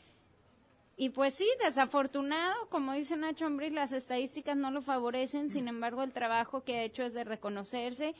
[0.98, 6.02] Y pues sí, desafortunado, como dice Nacho Ambriz, las estadísticas no lo favorecen, sin embargo
[6.02, 8.14] el trabajo que ha hecho es de reconocerse.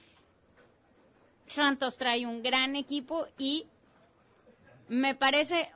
[1.47, 3.67] Santos trae un gran equipo y
[4.89, 5.71] me parece,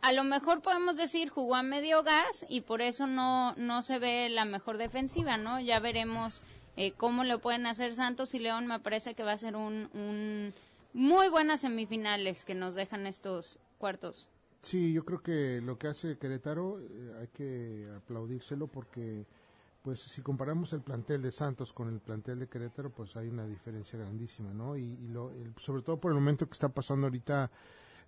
[0.00, 3.98] a, lo mejor podemos decir jugó a medio gas y por eso no, no se
[3.98, 5.60] ve la mejor defensiva, ¿no?
[5.60, 6.42] Ya veremos
[6.76, 8.66] eh, cómo lo pueden hacer Santos y León.
[8.66, 10.54] Me parece que va a ser un, un
[10.92, 14.28] muy buenas semifinales que nos dejan estos cuartos.
[14.60, 19.26] Sí, yo creo que lo que hace Querétaro eh, hay que aplaudírselo porque,
[19.82, 23.44] pues, si comparamos el plantel de Santos con el plantel de Querétaro, pues hay una
[23.46, 24.76] diferencia grandísima, ¿no?
[24.76, 27.50] Y, y lo, el- sobre todo por el momento que está pasando ahorita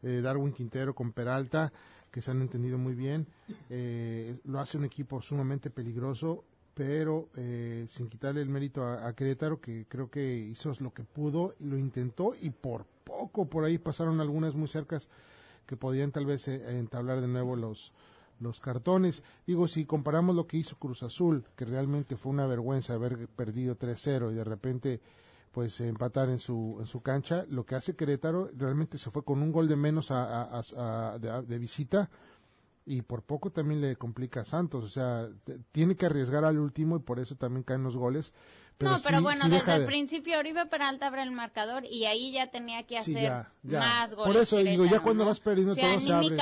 [0.04, 1.72] eh, Darwin Quintero con Peralta,
[2.10, 3.26] que se han entendido muy bien,
[3.70, 6.44] eh, lo hace un equipo sumamente peligroso,
[6.74, 11.02] pero eh, sin quitarle el mérito a, a Querétaro, que creo que hizo lo que
[11.02, 15.08] pudo y lo intentó y por poco por ahí pasaron algunas muy cercas
[15.66, 17.92] que podían tal vez eh, entablar de nuevo los
[18.40, 19.22] los cartones.
[19.46, 23.76] Digo, si comparamos lo que hizo Cruz Azul, que realmente fue una vergüenza haber perdido
[23.76, 25.00] 3-0 y de repente
[25.54, 29.40] pues empatar en su en su cancha, lo que hace Querétaro realmente se fue con
[29.40, 32.10] un gol de menos a, a- de, de visita
[32.84, 35.28] y por poco también le complica a Santos, o sea,
[35.70, 38.32] tiene que arriesgar al último y por eso también caen los goles.
[38.76, 42.06] Pero no, pero bueno, sí desde el de- principio Oribe Peralta abre el marcador y
[42.06, 43.78] ahí ya tenía que Sí, hacer ya, ya.
[43.78, 44.32] más goles.
[44.34, 45.30] Por eso digo, ya cuando ¿no?
[45.30, 46.36] vas perdiendo O sea, todo se abre.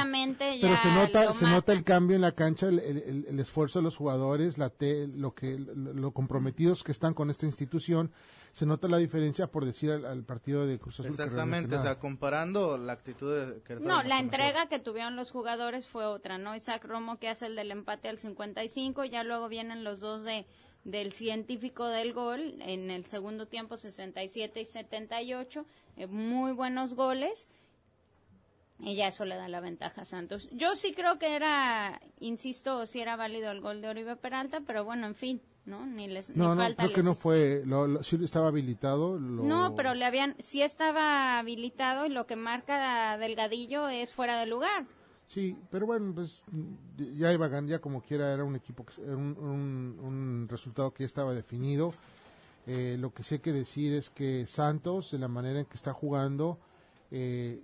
[0.63, 3.81] Pero se nota, se nota el cambio en la cancha, el, el- el- el esfuerzo
[3.81, 8.11] de los jugadores, la te- lo que lo comprometidos que están con esta institución.
[8.53, 11.11] Se nota la diferencia por decir al, al partido de Cruz Azul.
[11.11, 13.89] Exactamente, o sea, comparando la actitud de Querétaro.
[13.89, 14.21] No, la mejor.
[14.21, 16.55] entrega que tuvieron los jugadores fue otra, ¿no?
[16.55, 20.47] Isaac Romo que hace el del empate al 55, ya luego vienen los dos de
[20.85, 25.65] del científico del gol en el segundo tiempo 67 y 78,
[25.97, 27.49] eh, muy buenos goles.
[28.81, 30.49] Y ya eso le da la ventaja a Santos.
[30.51, 34.85] Yo sí creo que era, insisto, si era válido el gol de Oribe Peralta, pero
[34.85, 35.87] bueno, en fin, ¿no?
[35.87, 39.19] Ni les ni No, no, falta creo que no fue, lo, lo- sí estaba habilitado.
[39.19, 44.39] lo- no, pero le habían, sí estaba habilitado y lo que marca Delgadillo es fuera
[44.39, 44.87] de lugar.
[45.29, 46.43] Sí, pero bueno, pues
[47.17, 51.05] ya iba ya como quiera, era un equipo, que, era un, un- un resultado que
[51.05, 51.93] ya estaba definido.
[52.67, 55.77] Eh, lo que sí hay que decir es que Santos, de la manera en que
[55.77, 56.59] está jugando,
[57.11, 57.61] eh,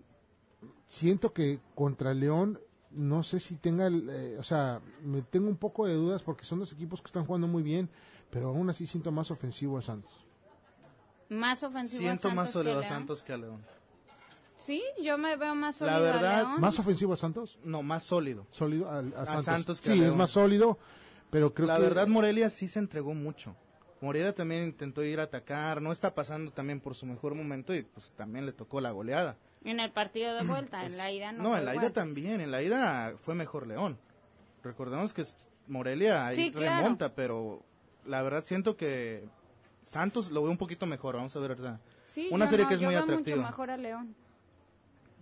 [0.86, 2.58] siento que contra León,
[2.90, 6.44] no sé si tenga, el, eh, o sea, me tengo un poco de dudas porque
[6.44, 7.90] son dos equipos que están jugando muy bien,
[8.30, 10.12] pero aún así siento más ofensivo a Santos.
[11.28, 12.88] Más ofensivo a Siento Santos más que sólido a León.
[12.92, 13.62] Santos que a León.
[14.56, 16.60] Sí, yo me veo más sólido La verdad, a León.
[16.60, 17.58] ¿Más ofensivo a Santos?
[17.62, 18.46] No, más sólido.
[18.50, 19.44] Sólido a, a A Santos.
[19.44, 20.78] Santos que a sí, es más sólido,
[21.30, 21.82] pero creo la que...
[21.82, 23.54] verdad, Morelia sí se entregó mucho.
[24.00, 27.82] Morelia también intentó ir a atacar, no está pasando también por su mejor momento y
[27.82, 29.36] pues también le tocó la goleada.
[29.64, 31.42] En el partido de vuelta, en la ida no.
[31.42, 33.98] No, en la ida también, en la ida fue mejor León.
[34.62, 35.24] Recordemos que
[35.66, 36.76] Morelia ahí Sí, claro.
[36.76, 37.62] remonta, pero
[38.06, 39.24] la verdad siento que
[39.82, 41.80] Santos lo veo un poquito mejor, vamos a ver, ¿verdad?
[42.04, 43.36] Sí, Una serie no, que es yo muy veo atractiva.
[43.36, 44.14] mucho mejor a León.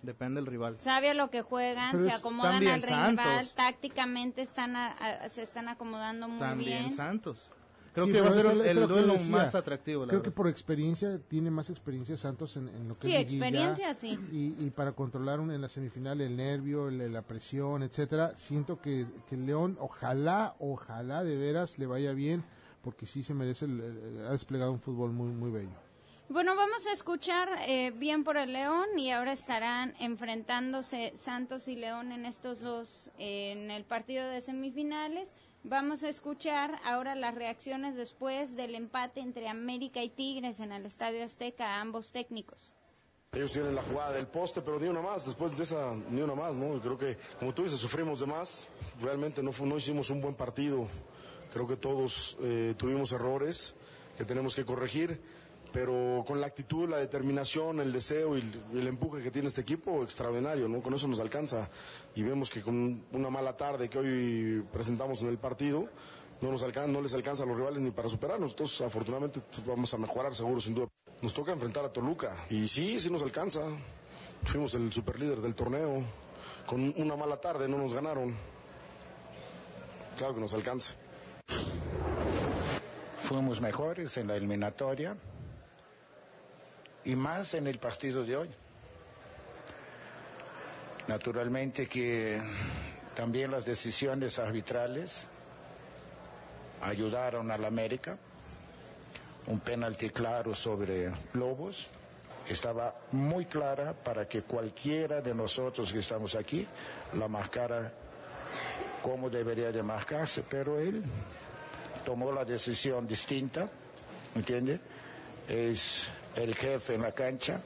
[0.02, 0.78] Depende del rival.
[0.78, 3.54] Sabe a lo que juegan, Pero se acomodan también al rival, Santos.
[3.54, 6.92] tácticamente están a- a- se están acomodando muy También bien.
[6.92, 7.50] Santos.
[7.96, 10.48] Creo Sí, que va a ser el, que duelo más atractivo, la Creo que por
[10.48, 14.18] experiencia, tiene más experiencia Santos en, en lo que Sí, es liguilla, experiencia, sí.
[14.30, 18.82] Y, y para controlar un- en la semifinal el nervio, el- la presión, etcétera, siento
[18.82, 22.44] que, que León, ojalá, ojalá de veras le vaya bien,
[22.82, 25.70] porque sí se merece, el- el- ha desplegado un fútbol muy, muy bello.
[26.28, 31.76] Bueno, vamos a escuchar eh, bien por el León y ahora estarán enfrentándose Santos y
[31.76, 35.32] León en estos dos, eh, en el partido de semifinales.
[35.68, 40.86] Vamos a escuchar ahora las reacciones después del empate entre América y Tigres en el
[40.86, 42.72] Estadio Azteca, ambos técnicos.
[43.32, 46.36] Ellos tienen la jugada del poste, pero ni una más, después de esa, ni una
[46.36, 46.80] más, ¿no?
[46.80, 48.68] Creo que, como tú dices, sufrimos de más.
[49.00, 50.86] Realmente no, no hicimos un buen partido.
[51.52, 53.74] Creo que todos eh, tuvimos errores
[54.16, 55.20] que tenemos que corregir,
[55.72, 58.40] pero con la actitud, la determinación, el deseo y
[58.72, 60.80] el, empuje que tiene este equipo, extraordinario, ¿no?
[60.82, 61.68] Con eso nos alcanza.
[62.14, 65.88] Y vemos que con una mala tarde que hoy presentamos en el partido,
[66.40, 68.52] no, nos alcan- no les alcanza a los rivales ni para superarnos.
[68.52, 70.88] Entonces, afortunadamente, pues, vamos a mejorar seguro, sin duda.
[71.22, 72.46] Nos toca enfrentar a Toluca.
[72.50, 73.62] Y sí, sí nos alcanza.
[74.44, 76.02] Fuimos el superlíder del torneo.
[76.66, 78.34] Con una mala tarde no nos ganaron.
[80.16, 80.94] Claro que nos alcanza.
[83.22, 85.16] Fuimos mejores en la eliminatoria
[87.06, 88.48] y más en el partido de hoy.
[91.06, 92.42] Naturalmente que
[93.14, 95.28] también las decisiones arbitrales
[96.82, 98.18] ayudaron al América.
[99.46, 101.86] Un penalti claro sobre Lobos.
[102.48, 106.66] Estaba muy clara para que cualquiera de nosotros que estamos aquí
[107.14, 107.92] la marcara
[109.02, 111.04] como debería de marcarse, pero él
[112.04, 113.68] tomó la decisión distinta,
[114.34, 114.80] ¿entiende?
[115.48, 117.60] Es el jefe en la cancha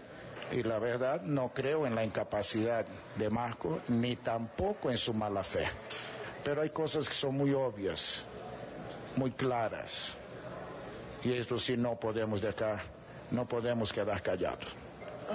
[0.53, 2.85] y la verdad no creo en la incapacidad
[3.17, 5.67] de Marco ni tampoco en su mala fe.
[6.43, 8.25] Pero hay cosas que son muy obvias,
[9.17, 10.15] muy claras.
[11.23, 12.81] Y esto sí no podemos dejar,
[13.31, 14.75] no podemos quedar callados.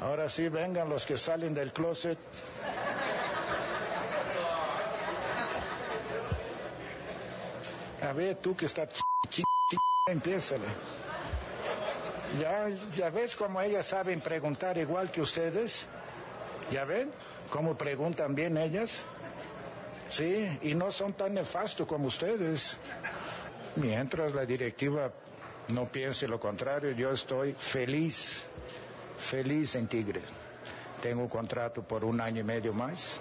[0.02, 2.18] Ahora sí, vengan los que salen del closet.
[8.02, 11.05] A ver, tú que estás ch, ch, ch.
[12.40, 15.88] Ya, ya ves cómo ellas saben preguntar igual que ustedes.
[16.72, 17.12] ¿Ya ven
[17.50, 19.06] cómo preguntan bien ellas?
[20.10, 22.78] Sí, y no son tan nefastos como ustedes.
[23.76, 25.12] Mientras la directiva
[25.70, 28.44] no piense lo contrario, yo estoy feliz,
[29.18, 30.24] feliz en Tigres.
[31.02, 33.20] Tengo contrato por un año y medio más.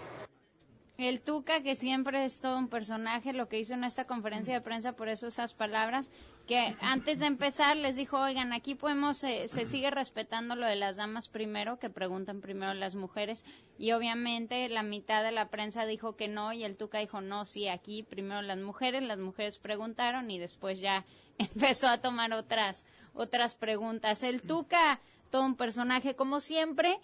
[0.96, 4.60] El Tuca, que siempre es todo un personaje, lo que hizo en esta conferencia de
[4.60, 6.12] prensa, por eso esas palabras,
[6.46, 10.76] que antes de empezar les dijo, oigan, aquí podemos, eh, se sigue respetando lo de
[10.76, 13.44] las damas primero, que preguntan primero las mujeres,
[13.76, 17.44] y obviamente la mitad de la prensa dijo que no, y el Tuca dijo, no,
[17.44, 21.04] sí, aquí primero las mujeres, las mujeres preguntaron, y después ya
[21.38, 24.22] empezó a tomar otras, otras preguntas.
[24.22, 27.00] El Tuca, todo un personaje, como siempre,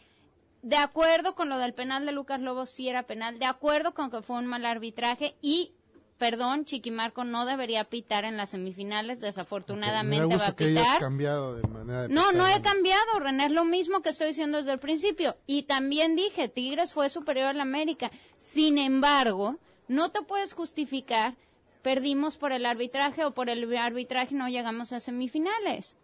[0.63, 4.11] de acuerdo con lo del penal de Lucas Lobo, sí era penal, de acuerdo con
[4.11, 5.73] que fue un mal arbitraje y,
[6.19, 10.99] perdón, Chiquimarco no debería pitar en las semifinales, Me desafortunadamente da va a que pitar.
[10.99, 14.59] cambiado de manera de No, no he cambiado, René, es lo mismo que estoy diciendo
[14.59, 15.37] desde el principio.
[15.47, 18.11] Y también dije, Tigres fue superior al América.
[18.37, 19.57] Sin embargo,
[19.89, 21.37] no te puedes justificar,
[21.83, 25.97] perdimos por el arbitraje o por el arbitraje no llegamos a semifinales.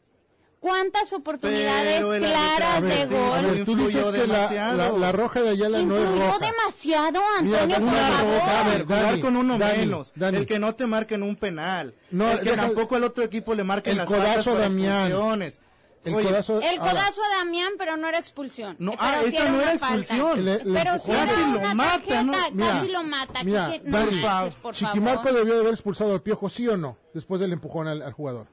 [0.60, 3.32] ¿Cuántas oportunidades claras ver, de sí, gol?
[3.32, 4.76] a ver, tú dices que la, demasiado.
[4.76, 6.38] la- la roja de Ayala no es roja.
[6.38, 8.34] demasiado, Mira, Antonio, por una favor.
[8.34, 10.12] roja, A ver, jugar Dani, con uno Dani, menos.
[10.16, 10.38] Dani.
[10.38, 11.94] El que no te marquen un penal.
[12.10, 14.62] No, el que deja- tampoco el otro equipo le marquen El las codazo por a
[14.64, 15.06] Damián.
[15.10, 15.60] expulsiones.
[16.04, 18.76] El Oye, codazo- El ahora, codazo a Damián, pero no era expulsión.
[18.78, 20.44] No, Eh, ah, sí esa no era expulsión.
[20.44, 22.32] Le- le pero sí Casi era lo una mata, ¿no?
[22.32, 23.44] tarjeta, Mira, casi lo mata.
[23.44, 25.38] Mira, ¿Qué- qué- no Dani, manches, por Chiquimarco favor.
[25.40, 26.96] debió de haber expulsado al Piojo, ¿sí o no?
[27.12, 28.46] Después del empujón al, al jugador.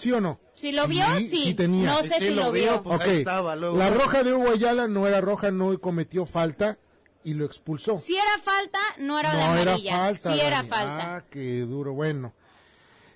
[0.00, 0.40] ¿Sí o no?
[0.54, 1.54] Si lo vio, sí.
[1.54, 1.90] tenía.
[1.90, 2.82] No sé Sí si lo lo vio, vio.
[2.82, 3.76] pues Ok, ahí estaba, luego.
[3.76, 6.78] La roja de Hugo Ayala no era roja, no cometió falta
[7.24, 7.96] y lo expulsó.
[7.98, 9.96] Si era falta, no era de no era amarilla.
[9.96, 10.32] falta.
[10.34, 10.68] sí era Dani.
[10.68, 11.16] falta.
[11.16, 11.92] Ah, qué duro.
[11.94, 12.32] Bueno.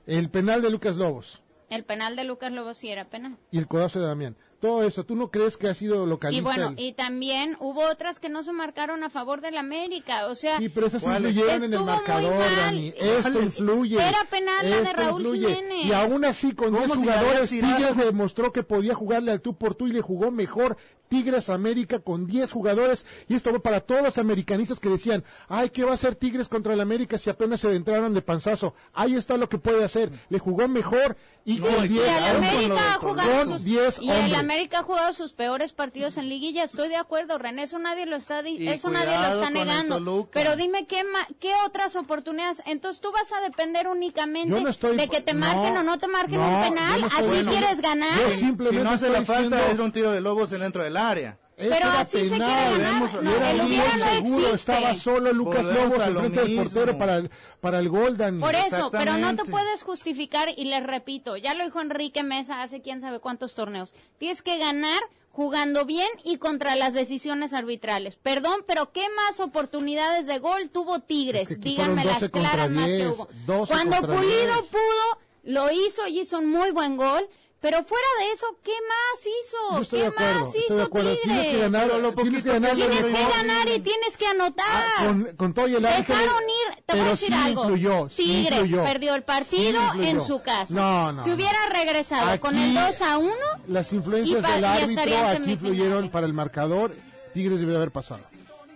[0.06, 3.38] El penal de Lucas Lobos El penal de Lucas Lobo sí era penal.
[3.50, 4.36] y el codazo de Damián.
[4.64, 5.04] Todo eso.
[5.04, 6.42] ¿Tú no crees que ha sido Y localista?
[6.42, 10.34] bueno, el- y también hubo otras que no se marcaron a favor del América, o
[10.34, 12.32] sea, Sí, pero esas influyeron en el marcador.
[12.56, 12.94] Dani.
[12.96, 13.96] Esto influye.
[13.96, 15.54] Era penal la de Esto Raúl influye.
[15.54, 15.86] Jiménez.
[15.86, 17.50] Y aún así, con ¿Cómo 10 si la había jugadores?
[17.50, 20.78] Tigres demostró que podía jugarle al tú por tú y le jugó mejor
[21.10, 23.04] Tigres América con 10 jugadores.
[23.28, 26.48] Y esto va para todos los americanistas que decían, ay, ¿qué va a hacer Tigres
[26.48, 28.74] contra el América si apenas se entraron de panzazo?
[28.94, 30.10] Ahí está lo que puede hacer.
[30.30, 33.64] Le jugó mejor y Sí, con y 10 el aún América ha con jugado sus,
[33.64, 34.38] 10 y el hombres.
[34.54, 38.16] América ha jugado sus peores partidos en liguilla, estoy de acuerdo, René, eso nadie lo
[38.16, 40.28] está di- eso nadie lo está negando.
[40.32, 44.68] Pero dime qué ma- qué otras oportunidades, entonces tú vas a depender únicamente Yo no
[44.68, 47.50] estoy- de que te no, marquen o no te marquen no, un penal, así bueno,
[47.50, 48.16] quieres ganar.
[48.18, 50.96] yo Si simplemente no hace la falta, es un tiro de lobos en dentro del
[50.96, 51.36] área.
[51.56, 53.22] Pero era así se quiere ganar.
[53.22, 54.54] No, Era el hubiera no seguro, existe.
[54.72, 57.30] estaba solo Lucas Lobos a lo enfrente del portero para el,
[57.60, 58.40] para el gol, Dani.
[58.40, 62.62] Por eso, pero no te puedes justificar y les repito, ya lo dijo Enrique Mesa
[62.62, 63.94] hace quién sabe cuántos torneos.
[64.18, 65.00] Tienes que ganar
[65.30, 68.16] jugando bien y contra las decisiones arbitrales.
[68.16, 71.42] Perdón, pero ¿qué más oportunidades de gol tuvo Tigres?
[71.42, 73.28] Es que aquí Díganme las 12 contra claras más que 10, hubo.
[73.46, 74.66] 12 Cuando Pulido 10.
[74.70, 77.28] pudo, lo hizo y hizo un muy buen gol.
[77.64, 79.80] Pero fuera de eso, ¿qué más hizo?
[79.80, 81.10] Estoy ¿Qué de acuerdo, más estoy de hizo acuerdo.
[81.16, 81.22] Tigres?
[81.24, 83.32] Tienes que ganar, Pero lo tienes que poquito ganar que lo Tienes que mejor.
[83.36, 84.66] ganar y tienes que anotar.
[84.68, 87.62] Ah, con, con todo y el Dejaron ir, te pero voy a decir sí algo.
[87.62, 88.84] influyó, sí Tigres influyó.
[88.84, 90.74] perdió el partido Sí en su casa.
[90.74, 93.34] No, no, Si hubiera regresado con el 2 a 1,
[93.68, 96.94] Las influencias pa- del árbitro aquí influyeron para el marcador.
[97.32, 98.20] Tigres debió de haber pasado.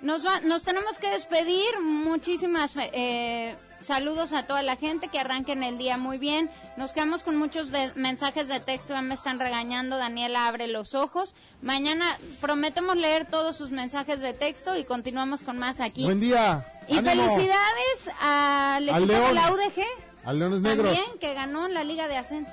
[0.01, 1.79] nos, va- nos tenemos que despedir.
[1.83, 3.55] Muchísimas eh,
[3.89, 6.51] saludos a toda la gente que arranquen el día muy bien.
[6.77, 8.93] Nos quedamos con muchos de- mensajes de texto.
[8.93, 9.97] Ya me están regañando.
[9.97, 11.35] Daniela abre los ojos.
[11.63, 16.05] Mañana prometemos leer todos sus mensajes de texto y continuamos con más aquí.
[16.05, 16.65] Buen día.
[16.87, 17.11] Y Ánimo.
[17.11, 19.83] felicidades al Al equipo de la UDG.
[20.25, 20.93] A Leones Negros.
[20.95, 22.53] También que ganó en la Liga de Ascenso.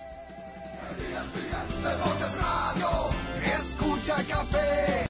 [3.43, 5.03] Escucha café